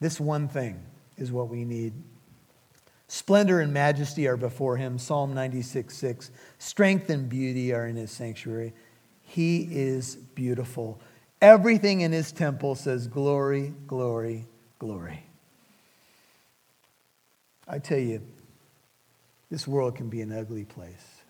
[0.00, 0.82] This one thing
[1.16, 1.92] is what we need
[3.14, 4.98] Splendor and majesty are before him.
[4.98, 6.32] Psalm 96 6.
[6.58, 8.72] Strength and beauty are in his sanctuary.
[9.22, 11.00] He is beautiful.
[11.40, 14.46] Everything in his temple says, Glory, glory,
[14.80, 15.22] glory.
[17.68, 18.20] I tell you,
[19.48, 21.22] this world can be an ugly place.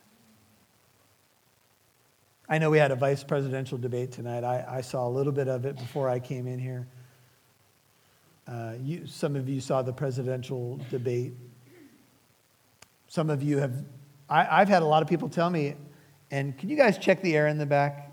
[2.48, 4.42] I know we had a vice presidential debate tonight.
[4.42, 6.88] I, I saw a little bit of it before I came in here.
[8.48, 11.34] Uh, you, some of you saw the presidential debate
[13.14, 13.72] some of you have,
[14.28, 15.76] I, have had a lot of people tell me
[16.32, 18.10] And can you guys check the air in the back?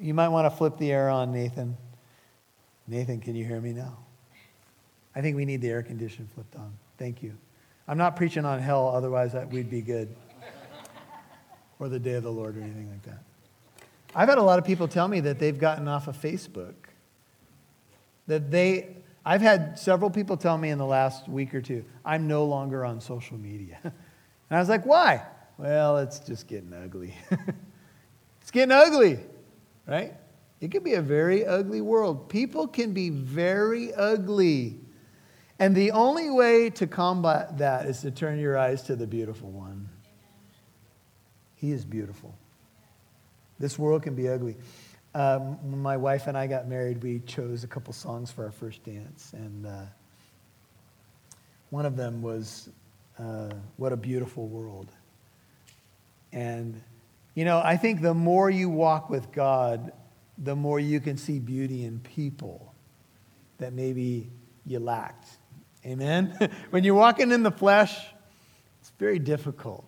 [0.00, 1.76] You might want to flip the air on, Nathan.
[2.88, 3.96] Nathan, can you hear me now?
[5.14, 6.72] I think we need the air condition flipped on.
[6.98, 7.36] Thank you.
[7.86, 10.08] I'm not preaching on hell, otherwise we'd be good.
[11.78, 13.22] or the day of the Lord or anything like that.
[14.12, 16.74] I've had a lot of people tell me that they've gotten off of Facebook.
[18.26, 18.96] That they,
[19.28, 22.82] I've had several people tell me in the last week or two, I'm no longer
[22.82, 23.78] on social media.
[23.84, 23.92] and
[24.50, 25.22] I was like, why?
[25.58, 27.14] Well, it's just getting ugly.
[28.40, 29.18] it's getting ugly,
[29.86, 30.14] right?
[30.62, 32.30] It can be a very ugly world.
[32.30, 34.80] People can be very ugly.
[35.58, 39.50] And the only way to combat that is to turn your eyes to the beautiful
[39.50, 39.90] one.
[41.54, 42.34] He is beautiful.
[43.58, 44.56] This world can be ugly.
[45.14, 48.50] Um, when my wife and I got married, we chose a couple songs for our
[48.50, 49.32] first dance.
[49.32, 49.82] And uh,
[51.70, 52.68] one of them was
[53.18, 54.88] uh, What a Beautiful World.
[56.32, 56.80] And,
[57.34, 59.92] you know, I think the more you walk with God,
[60.36, 62.74] the more you can see beauty in people
[63.58, 64.30] that maybe
[64.66, 65.28] you lacked.
[65.84, 66.50] Amen?
[66.70, 67.98] when you're walking in the flesh,
[68.80, 69.84] it's very difficult.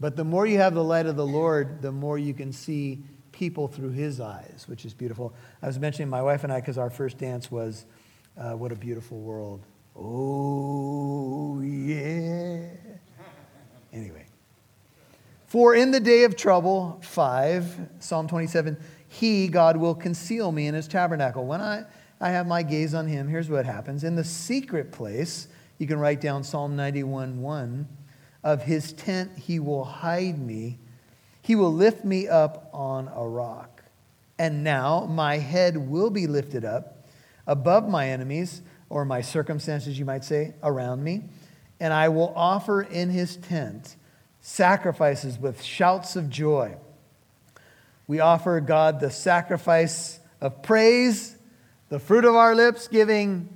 [0.00, 3.04] But the more you have the light of the Lord, the more you can see
[3.32, 5.34] people through his eyes, which is beautiful.
[5.62, 7.86] I was mentioning my wife and I because our first dance was
[8.36, 9.64] uh, What a Beautiful World.
[9.96, 12.68] Oh, yeah.
[13.92, 14.26] Anyway.
[15.46, 18.78] For in the day of trouble, 5, Psalm 27,
[19.08, 21.44] he, God, will conceal me in his tabernacle.
[21.44, 21.84] When I,
[22.20, 24.02] I have my gaze on him, here's what happens.
[24.04, 27.88] In the secret place, you can write down Psalm 91 1.
[28.44, 30.78] Of his tent he will hide me,
[31.42, 33.82] he will lift me up on a rock.
[34.38, 37.04] And now my head will be lifted up
[37.46, 41.22] above my enemies, or my circumstances, you might say, around me.
[41.80, 43.96] And I will offer in his tent
[44.40, 46.76] sacrifices with shouts of joy.
[48.06, 51.36] We offer God the sacrifice of praise,
[51.88, 53.48] the fruit of our lips, giving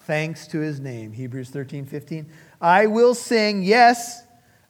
[0.00, 1.12] thanks to his name.
[1.12, 2.26] Hebrews 13, 15.
[2.60, 4.22] I will sing, yes,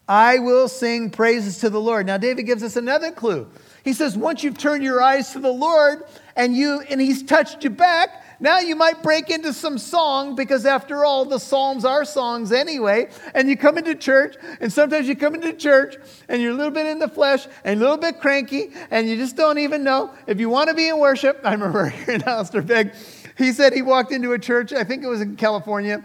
[0.08, 2.06] I will sing praises to the Lord.
[2.06, 3.46] Now, David gives us another clue.
[3.84, 6.02] He says, once you've turned your eyes to the Lord
[6.34, 10.64] and you and he's touched you back, now you might break into some song because,
[10.64, 13.10] after all, the Psalms are songs anyway.
[13.34, 15.96] And you come into church, and sometimes you come into church
[16.28, 19.16] and you're a little bit in the flesh and a little bit cranky, and you
[19.16, 21.40] just don't even know if you want to be in worship.
[21.44, 22.92] I remember hearing Alistair Begg.
[23.36, 26.04] He said he walked into a church, I think it was in California,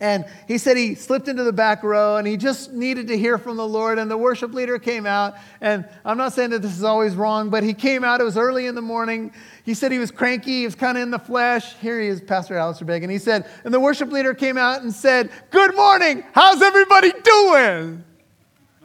[0.00, 3.36] and he said he slipped into the back row and he just needed to hear
[3.36, 3.98] from the Lord.
[3.98, 5.34] And the worship leader came out.
[5.60, 8.20] And I'm not saying that this is always wrong, but he came out.
[8.20, 9.32] It was early in the morning.
[9.64, 10.60] He said he was cranky.
[10.60, 11.74] He was kind of in the flesh.
[11.78, 13.02] Here he is, Pastor Alistair Begg.
[13.02, 16.22] And he said, and the worship leader came out and said, Good morning.
[16.32, 18.04] How's everybody doing?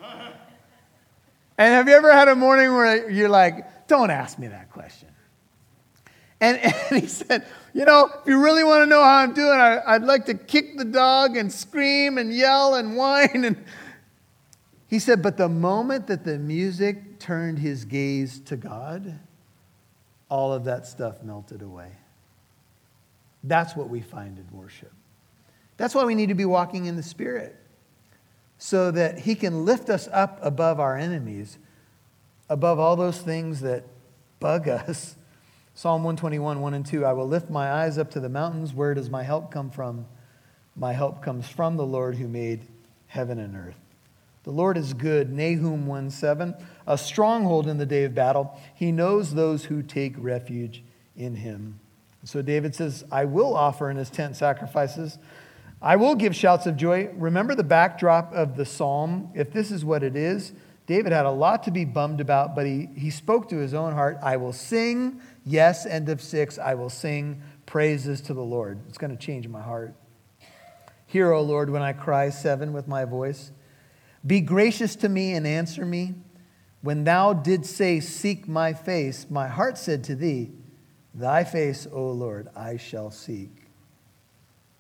[1.60, 5.03] and have you ever had a morning where you're like, Don't ask me that question?
[6.44, 6.58] And,
[6.92, 9.98] and he said, you know, if you really want to know how I'm doing, I,
[9.98, 13.46] would like to kick the dog and scream and yell and whine.
[13.46, 13.64] And
[14.88, 19.18] he said, but the moment that the music turned his gaze to God,
[20.28, 21.92] all of that stuff melted away.
[23.46, 24.92] That's what we find in worship.
[25.78, 27.56] That's why we need to be walking in the Spirit,
[28.58, 31.58] so that He can lift us up above our enemies,
[32.48, 33.84] above all those things that
[34.40, 35.16] bug us
[35.76, 38.74] Psalm 121, 1 and 2 I will lift my eyes up to the mountains.
[38.74, 40.06] Where does my help come from?
[40.76, 42.68] My help comes from the Lord who made
[43.08, 43.78] heaven and earth.
[44.44, 45.32] The Lord is good.
[45.32, 46.54] Nahum 1 7,
[46.86, 48.60] a stronghold in the day of battle.
[48.76, 50.84] He knows those who take refuge
[51.16, 51.80] in him.
[52.24, 55.18] So David says, I will offer in his tent sacrifices.
[55.82, 57.10] I will give shouts of joy.
[57.16, 59.32] Remember the backdrop of the psalm.
[59.34, 60.54] If this is what it is,
[60.86, 63.94] David had a lot to be bummed about, but he, he spoke to his own
[63.94, 64.18] heart.
[64.22, 68.80] I will sing Yes, end of six, I will sing praises to the Lord.
[68.88, 69.96] It's going to change my heart.
[71.06, 73.52] Hear, O Lord, when I cry, seven, with my voice.
[74.26, 76.16] Be gracious to me and answer me.
[76.82, 80.52] When thou didst say, Seek my face, my heart said to thee,
[81.14, 83.68] Thy face, O Lord, I shall seek.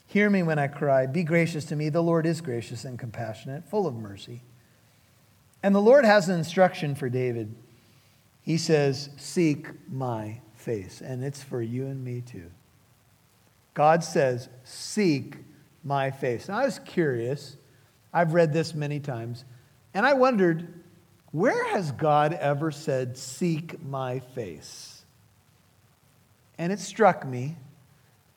[0.08, 1.06] Hear me when I cry.
[1.06, 1.90] Be gracious to me.
[1.90, 4.44] The Lord is gracious and compassionate, full of mercy.
[5.62, 7.56] And the Lord has an instruction for David.
[8.42, 11.02] He says, Seek my face.
[11.02, 12.50] And it's for you and me too.
[13.74, 15.38] God says, Seek
[15.84, 16.48] my face.
[16.48, 17.58] Now, I was curious.
[18.14, 19.44] I've read this many times.
[19.94, 20.82] And I wondered,
[21.32, 25.04] where has God ever said, Seek my face?
[26.58, 27.58] And it struck me.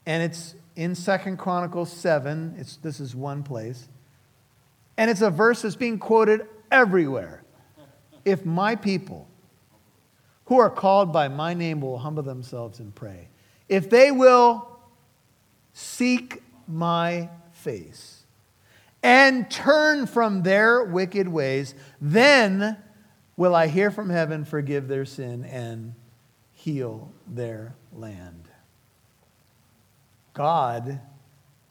[0.07, 2.57] And it's in Second Chronicles 7.
[2.59, 3.89] It's, this is one place.
[4.97, 7.43] And it's a verse that's being quoted everywhere.
[8.25, 9.29] if my people
[10.47, 13.29] who are called by my name will humble themselves and pray,
[13.69, 14.69] if they will
[15.73, 18.25] seek my face
[19.03, 22.77] and turn from their wicked ways, then
[23.37, 25.95] will I hear from heaven, forgive their sin, and
[26.53, 28.49] heal their land.
[30.33, 31.01] God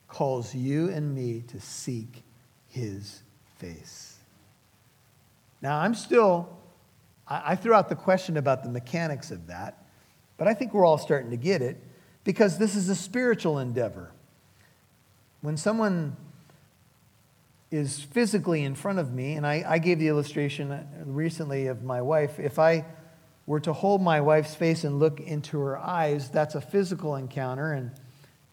[0.07, 2.23] calls you and me to seek
[2.67, 3.21] his
[3.57, 4.17] face.
[5.61, 6.57] Now, I'm still,
[7.27, 9.83] I threw out the question about the mechanics of that,
[10.37, 11.81] but I think we're all starting to get it
[12.23, 14.11] because this is a spiritual endeavor.
[15.41, 16.17] When someone
[17.71, 22.01] is physically in front of me, and I, I, gave the illustration recently of my
[22.01, 22.85] wife, if I
[23.47, 27.73] were to hold my wife's face and look into her eyes, that's a physical encounter,
[27.73, 27.91] and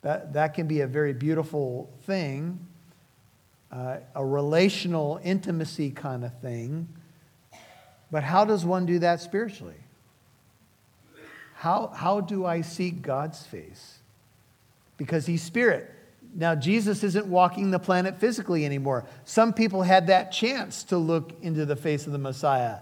[0.00, 2.66] that, that can be a very beautiful thing,
[3.70, 6.88] uh, a relational intimacy kind of thing.
[8.12, 9.74] But how does one do that spiritually?
[11.54, 13.98] How, how do I seek God's face?
[14.98, 15.90] Because He's Spirit.
[16.34, 19.06] Now, Jesus isn't walking the planet physically anymore.
[19.24, 22.78] Some people had that chance to look into the face of the Messiah.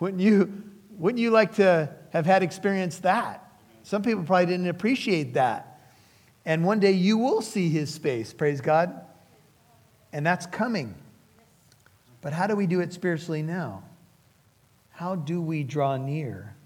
[0.00, 0.64] Wouldn't you,
[0.98, 3.44] wouldn't you like to have had experience that?
[3.84, 5.80] Some people probably didn't appreciate that.
[6.44, 9.04] And one day you will see his face, praise God.
[10.12, 10.94] And that's coming.
[12.20, 13.82] But how do we do it spiritually now?
[14.98, 16.56] How do we draw near?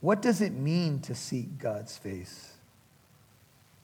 [0.00, 2.54] What does it mean to seek God's face?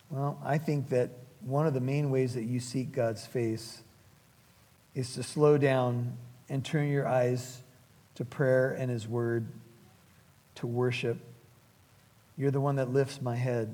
[0.08, 1.10] Well, I think that
[1.42, 3.82] one of the main ways that you seek God's face
[4.94, 6.16] is to slow down
[6.48, 7.60] and turn your eyes
[8.14, 9.46] to prayer and His Word,
[10.54, 11.18] to worship.
[12.38, 13.68] You're the one that lifts my head.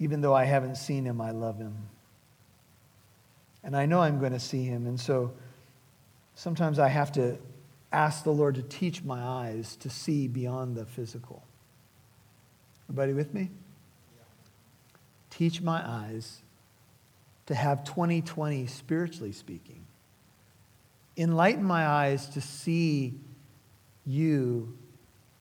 [0.00, 1.76] Even though I haven't seen Him, I love Him.
[3.62, 4.88] And I know I'm going to see Him.
[4.88, 5.32] And so
[6.34, 7.38] sometimes I have to
[7.94, 11.44] ask the Lord to teach my eyes to see beyond the physical.
[12.88, 13.50] Everybody with me?
[15.30, 16.40] Teach my eyes
[17.46, 19.86] to have 2020 spiritually speaking.
[21.16, 23.14] Enlighten my eyes to see
[24.04, 24.76] you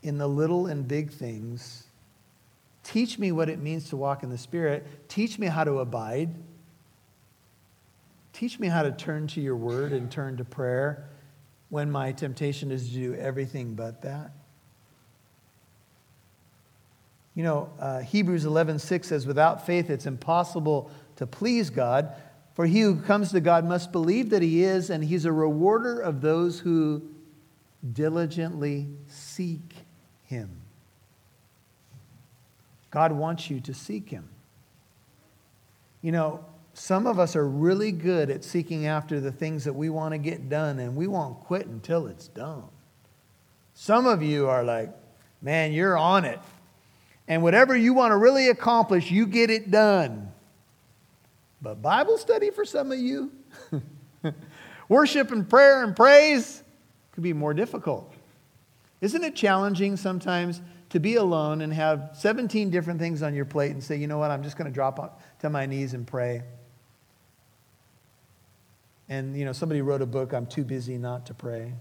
[0.03, 1.87] in the little and big things.
[2.83, 4.85] Teach me what it means to walk in the Spirit.
[5.09, 6.29] Teach me how to abide.
[8.33, 11.07] Teach me how to turn to your word and turn to prayer
[11.73, 14.29] when my temptation is to do everything but that?
[17.33, 22.15] You know, uh, Hebrews 11:6 says, "Without faith, it's impossible to please God.
[22.53, 25.99] For he who comes to God must believe that he is, and he's a rewarder
[25.99, 27.09] of those who
[27.91, 29.87] diligently seek
[30.21, 30.61] him."
[32.91, 34.29] God wants you to seek him.
[36.03, 39.89] You know, some of us are really good at seeking after the things that we
[39.89, 42.63] want to get done, and we won't quit until it's done.
[43.75, 44.89] Some of you are like,
[45.41, 46.39] man, you're on it.
[47.27, 50.31] And whatever you want to really accomplish, you get it done.
[51.61, 53.31] But Bible study for some of you,
[54.89, 56.63] worship and prayer and praise
[57.13, 58.13] could be more difficult.
[58.99, 63.71] Isn't it challenging sometimes to be alone and have 17 different things on your plate
[63.71, 66.43] and say, you know what, I'm just going to drop to my knees and pray?
[69.13, 71.73] And, you know, somebody wrote a book, I'm Too Busy Not to Pray.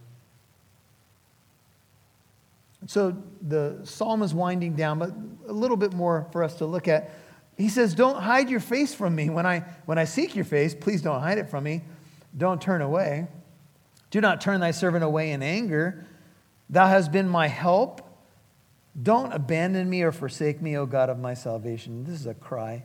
[2.87, 5.13] So the psalm is winding down, but
[5.49, 7.11] a little bit more for us to look at.
[7.57, 9.31] He says, Don't hide your face from me.
[9.31, 11.81] When I, when I seek your face, please don't hide it from me.
[12.37, 13.29] Don't turn away.
[14.11, 16.07] Do not turn thy servant away in anger.
[16.69, 18.03] Thou hast been my help.
[19.01, 22.05] Don't abandon me or forsake me, O God of my salvation.
[22.05, 22.85] This is a cry.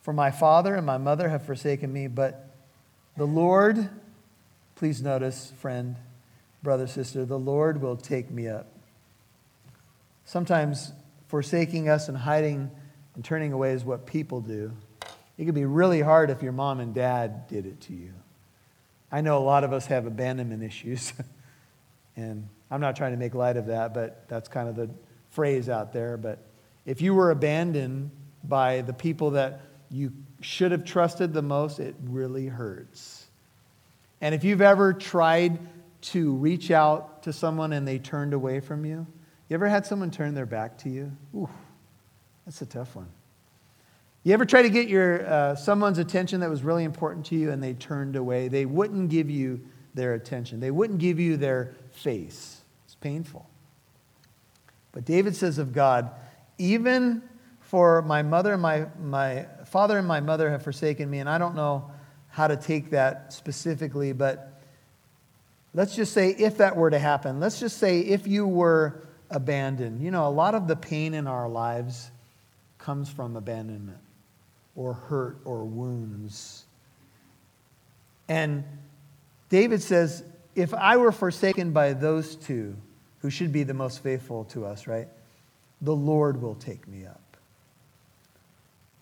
[0.00, 2.55] For my father and my mother have forsaken me, but
[3.16, 3.88] the Lord,
[4.74, 5.96] please notice, friend,
[6.62, 8.66] brother, sister, the Lord will take me up.
[10.24, 10.92] Sometimes
[11.28, 12.70] forsaking us and hiding
[13.14, 14.72] and turning away is what people do.
[15.38, 18.12] It could be really hard if your mom and dad did it to you.
[19.10, 21.12] I know a lot of us have abandonment issues,
[22.16, 24.90] and I'm not trying to make light of that, but that's kind of the
[25.30, 26.16] phrase out there.
[26.16, 26.38] But
[26.84, 28.10] if you were abandoned
[28.44, 29.60] by the people that
[29.90, 33.26] you should have trusted the most, it really hurts.
[34.20, 35.58] And if you've ever tried
[36.02, 39.06] to reach out to someone and they turned away from you,
[39.48, 41.12] you ever had someone turn their back to you?
[41.34, 41.48] Ooh,
[42.44, 43.08] that's a tough one.
[44.24, 47.52] You ever try to get your uh, someone's attention that was really important to you
[47.52, 48.48] and they turned away?
[48.48, 49.60] They wouldn't give you
[49.94, 50.58] their attention.
[50.58, 52.60] They wouldn't give you their face.
[52.86, 53.48] It's painful.
[54.90, 56.10] But David says of God,
[56.58, 57.22] even
[57.60, 61.38] for my mother and my, my father and my mother have forsaken me, and I
[61.38, 61.90] don't know
[62.30, 64.60] how to take that specifically, but
[65.74, 70.00] let's just say if that were to happen, let's just say if you were abandoned.
[70.02, 72.10] You know, a lot of the pain in our lives
[72.78, 73.98] comes from abandonment
[74.74, 76.64] or hurt or wounds.
[78.28, 78.64] And
[79.48, 80.22] David says,
[80.54, 82.76] if I were forsaken by those two,
[83.20, 85.08] who should be the most faithful to us, right?
[85.80, 87.20] The Lord will take me up.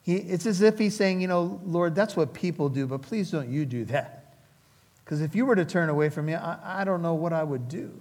[0.04, 3.30] He, it's as if he's saying, you know, Lord, that's what people do, but please
[3.30, 4.34] don't you do that.
[5.02, 7.42] Because if you were to turn away from me, I, I don't know what I
[7.42, 8.00] would do.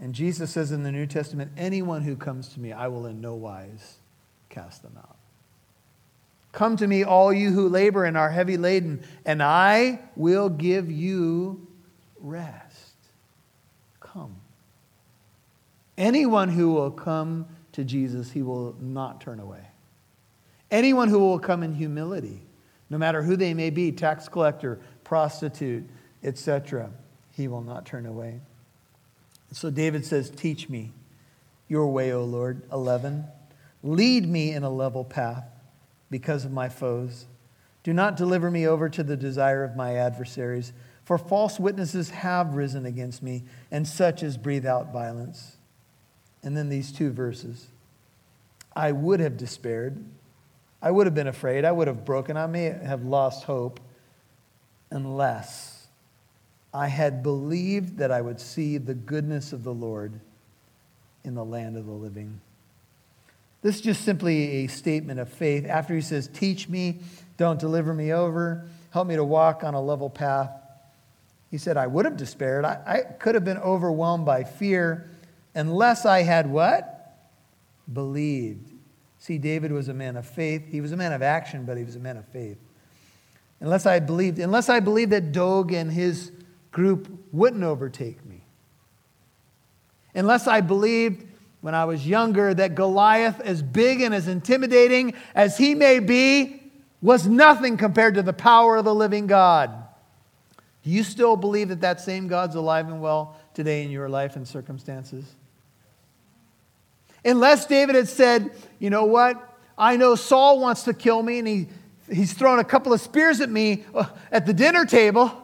[0.00, 3.20] And Jesus says in the New Testament, anyone who comes to me, I will in
[3.20, 3.98] no wise
[4.50, 5.16] cast them out.
[6.50, 10.90] Come to me, all you who labor and are heavy laden, and I will give
[10.90, 11.66] you
[12.18, 12.96] rest.
[14.00, 14.36] Come.
[15.96, 19.66] Anyone who will come to Jesus, he will not turn away.
[20.74, 22.42] Anyone who will come in humility,
[22.90, 25.88] no matter who they may be tax collector, prostitute,
[26.24, 26.90] etc.
[27.30, 28.40] he will not turn away.
[29.52, 30.90] So David says, Teach me
[31.68, 32.62] your way, O Lord.
[32.72, 33.24] 11.
[33.84, 35.44] Lead me in a level path
[36.10, 37.26] because of my foes.
[37.84, 40.72] Do not deliver me over to the desire of my adversaries,
[41.04, 45.56] for false witnesses have risen against me, and such as breathe out violence.
[46.42, 47.68] And then these two verses
[48.74, 50.04] I would have despaired.
[50.84, 51.64] I would have been afraid.
[51.64, 52.36] I would have broken.
[52.36, 53.80] I may have lost hope
[54.90, 55.86] unless
[56.74, 60.20] I had believed that I would see the goodness of the Lord
[61.24, 62.38] in the land of the living.
[63.62, 65.64] This is just simply a statement of faith.
[65.64, 66.98] After he says, Teach me,
[67.38, 70.50] don't deliver me over, help me to walk on a level path.
[71.50, 72.66] He said, I would have despaired.
[72.66, 75.08] I, I could have been overwhelmed by fear
[75.54, 77.16] unless I had what?
[77.90, 78.73] Believed.
[79.24, 80.70] See, David was a man of faith.
[80.70, 82.58] He was a man of action, but he was a man of faith.
[83.58, 86.30] Unless I believed, unless I believed that Doeg and his
[86.72, 88.44] group wouldn't overtake me.
[90.14, 91.26] Unless I believed
[91.62, 96.62] when I was younger that Goliath, as big and as intimidating as he may be,
[97.00, 99.70] was nothing compared to the power of the living God.
[100.82, 104.36] Do you still believe that that same God's alive and well today in your life
[104.36, 105.34] and circumstances?
[107.24, 109.58] Unless David had said, you know what?
[109.76, 111.68] I know Saul wants to kill me and he,
[112.12, 115.40] he's thrown a couple of spears at me uh, at the dinner table.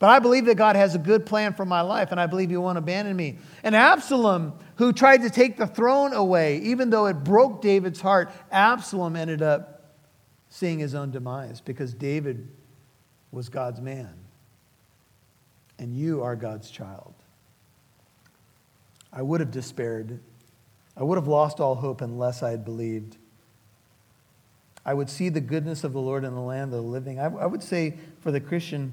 [0.00, 2.48] But I believe that God has a good plan for my life, and I believe
[2.48, 3.36] He won't abandon me.
[3.62, 8.32] And Absalom, who tried to take the throne away, even though it broke David's heart,
[8.50, 9.80] Absalom ended up
[10.48, 12.48] seeing his own demise because David
[13.30, 14.12] was God's man.
[15.78, 17.14] And you are God's child.
[19.12, 20.18] I would have despaired.
[21.00, 23.16] I would have lost all hope unless I had believed.
[24.84, 27.18] I would see the goodness of the Lord in the land of the living.
[27.18, 28.92] I, I would say for the Christian,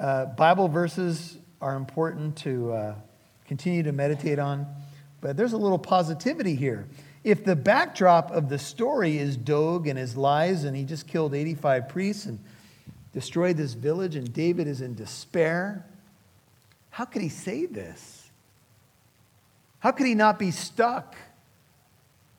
[0.00, 2.94] uh, Bible verses are important to uh,
[3.46, 4.66] continue to meditate on,
[5.20, 6.88] but there's a little positivity here.
[7.24, 11.34] If the backdrop of the story is Doeg and his lies, and he just killed
[11.34, 12.38] 85 priests and
[13.12, 15.84] destroyed this village, and David is in despair,
[16.88, 18.17] how could he say this?
[19.80, 21.16] How could he not be stuck?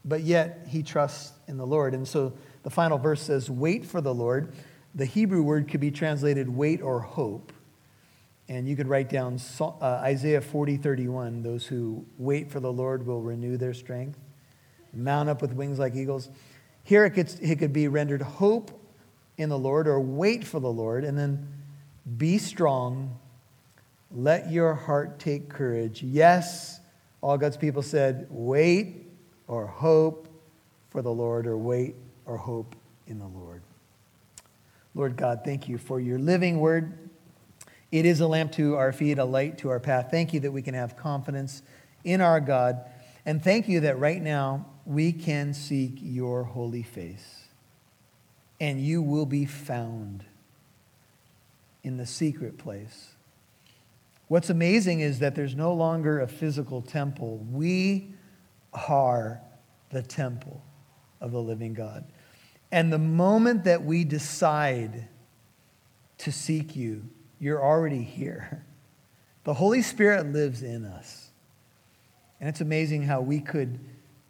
[0.03, 1.93] But yet he trusts in the Lord.
[1.93, 2.33] And so
[2.63, 4.53] the final verse says, Wait for the Lord.
[4.95, 7.53] The Hebrew word could be translated wait or hope.
[8.47, 11.43] And you could write down uh, Isaiah 40, 31.
[11.43, 14.17] Those who wait for the Lord will renew their strength,
[14.91, 16.29] mount up with wings like eagles.
[16.83, 18.71] Here it could, it could be rendered hope
[19.37, 21.03] in the Lord or wait for the Lord.
[21.03, 21.47] And then
[22.17, 23.19] be strong.
[24.11, 26.01] Let your heart take courage.
[26.01, 26.79] Yes,
[27.21, 29.07] all God's people said, wait
[29.47, 30.27] or hope
[30.89, 31.95] for the Lord, or wait
[32.25, 32.75] or hope
[33.07, 33.61] in the Lord.
[34.95, 36.97] Lord God, thank you for your living word.
[37.91, 40.09] It is a lamp to our feet, a light to our path.
[40.11, 41.61] Thank you that we can have confidence
[42.03, 42.81] in our God.
[43.25, 47.45] And thank you that right now we can seek your holy face.
[48.59, 50.23] And you will be found
[51.83, 53.09] in the secret place.
[54.29, 57.45] What's amazing is that there's no longer a physical temple.
[57.51, 58.13] We
[58.73, 59.41] are
[59.89, 60.63] the temple
[61.19, 62.05] of the living God.
[62.71, 65.07] And the moment that we decide
[66.19, 67.09] to seek you,
[67.39, 68.63] you're already here.
[69.45, 71.31] The Holy Spirit lives in us.
[72.39, 73.79] And it's amazing how we could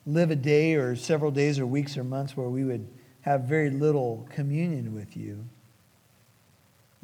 [0.05, 2.87] live a day or several days or weeks or months where we would
[3.21, 5.45] have very little communion with you.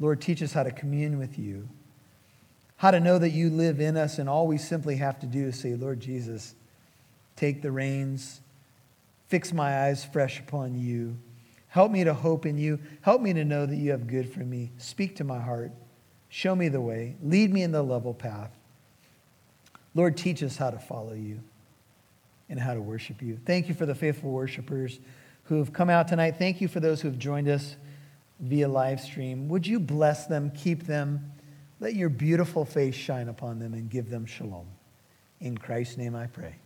[0.00, 1.68] Lord, teach us how to commune with you,
[2.76, 5.46] how to know that you live in us, and all we simply have to do
[5.46, 6.54] is say, Lord Jesus,
[7.34, 8.40] take the reins,
[9.28, 11.16] fix my eyes fresh upon you.
[11.68, 12.78] Help me to hope in you.
[13.02, 14.70] Help me to know that you have good for me.
[14.78, 15.72] Speak to my heart.
[16.28, 17.16] Show me the way.
[17.22, 18.50] Lead me in the level path.
[19.94, 21.40] Lord, teach us how to follow you
[22.48, 23.38] and how to worship you.
[23.44, 24.98] Thank you for the faithful worshipers
[25.44, 26.36] who have come out tonight.
[26.38, 27.76] Thank you for those who have joined us
[28.40, 29.48] via live stream.
[29.48, 31.32] Would you bless them, keep them,
[31.80, 34.66] let your beautiful face shine upon them, and give them shalom.
[35.40, 36.56] In Christ's name I pray.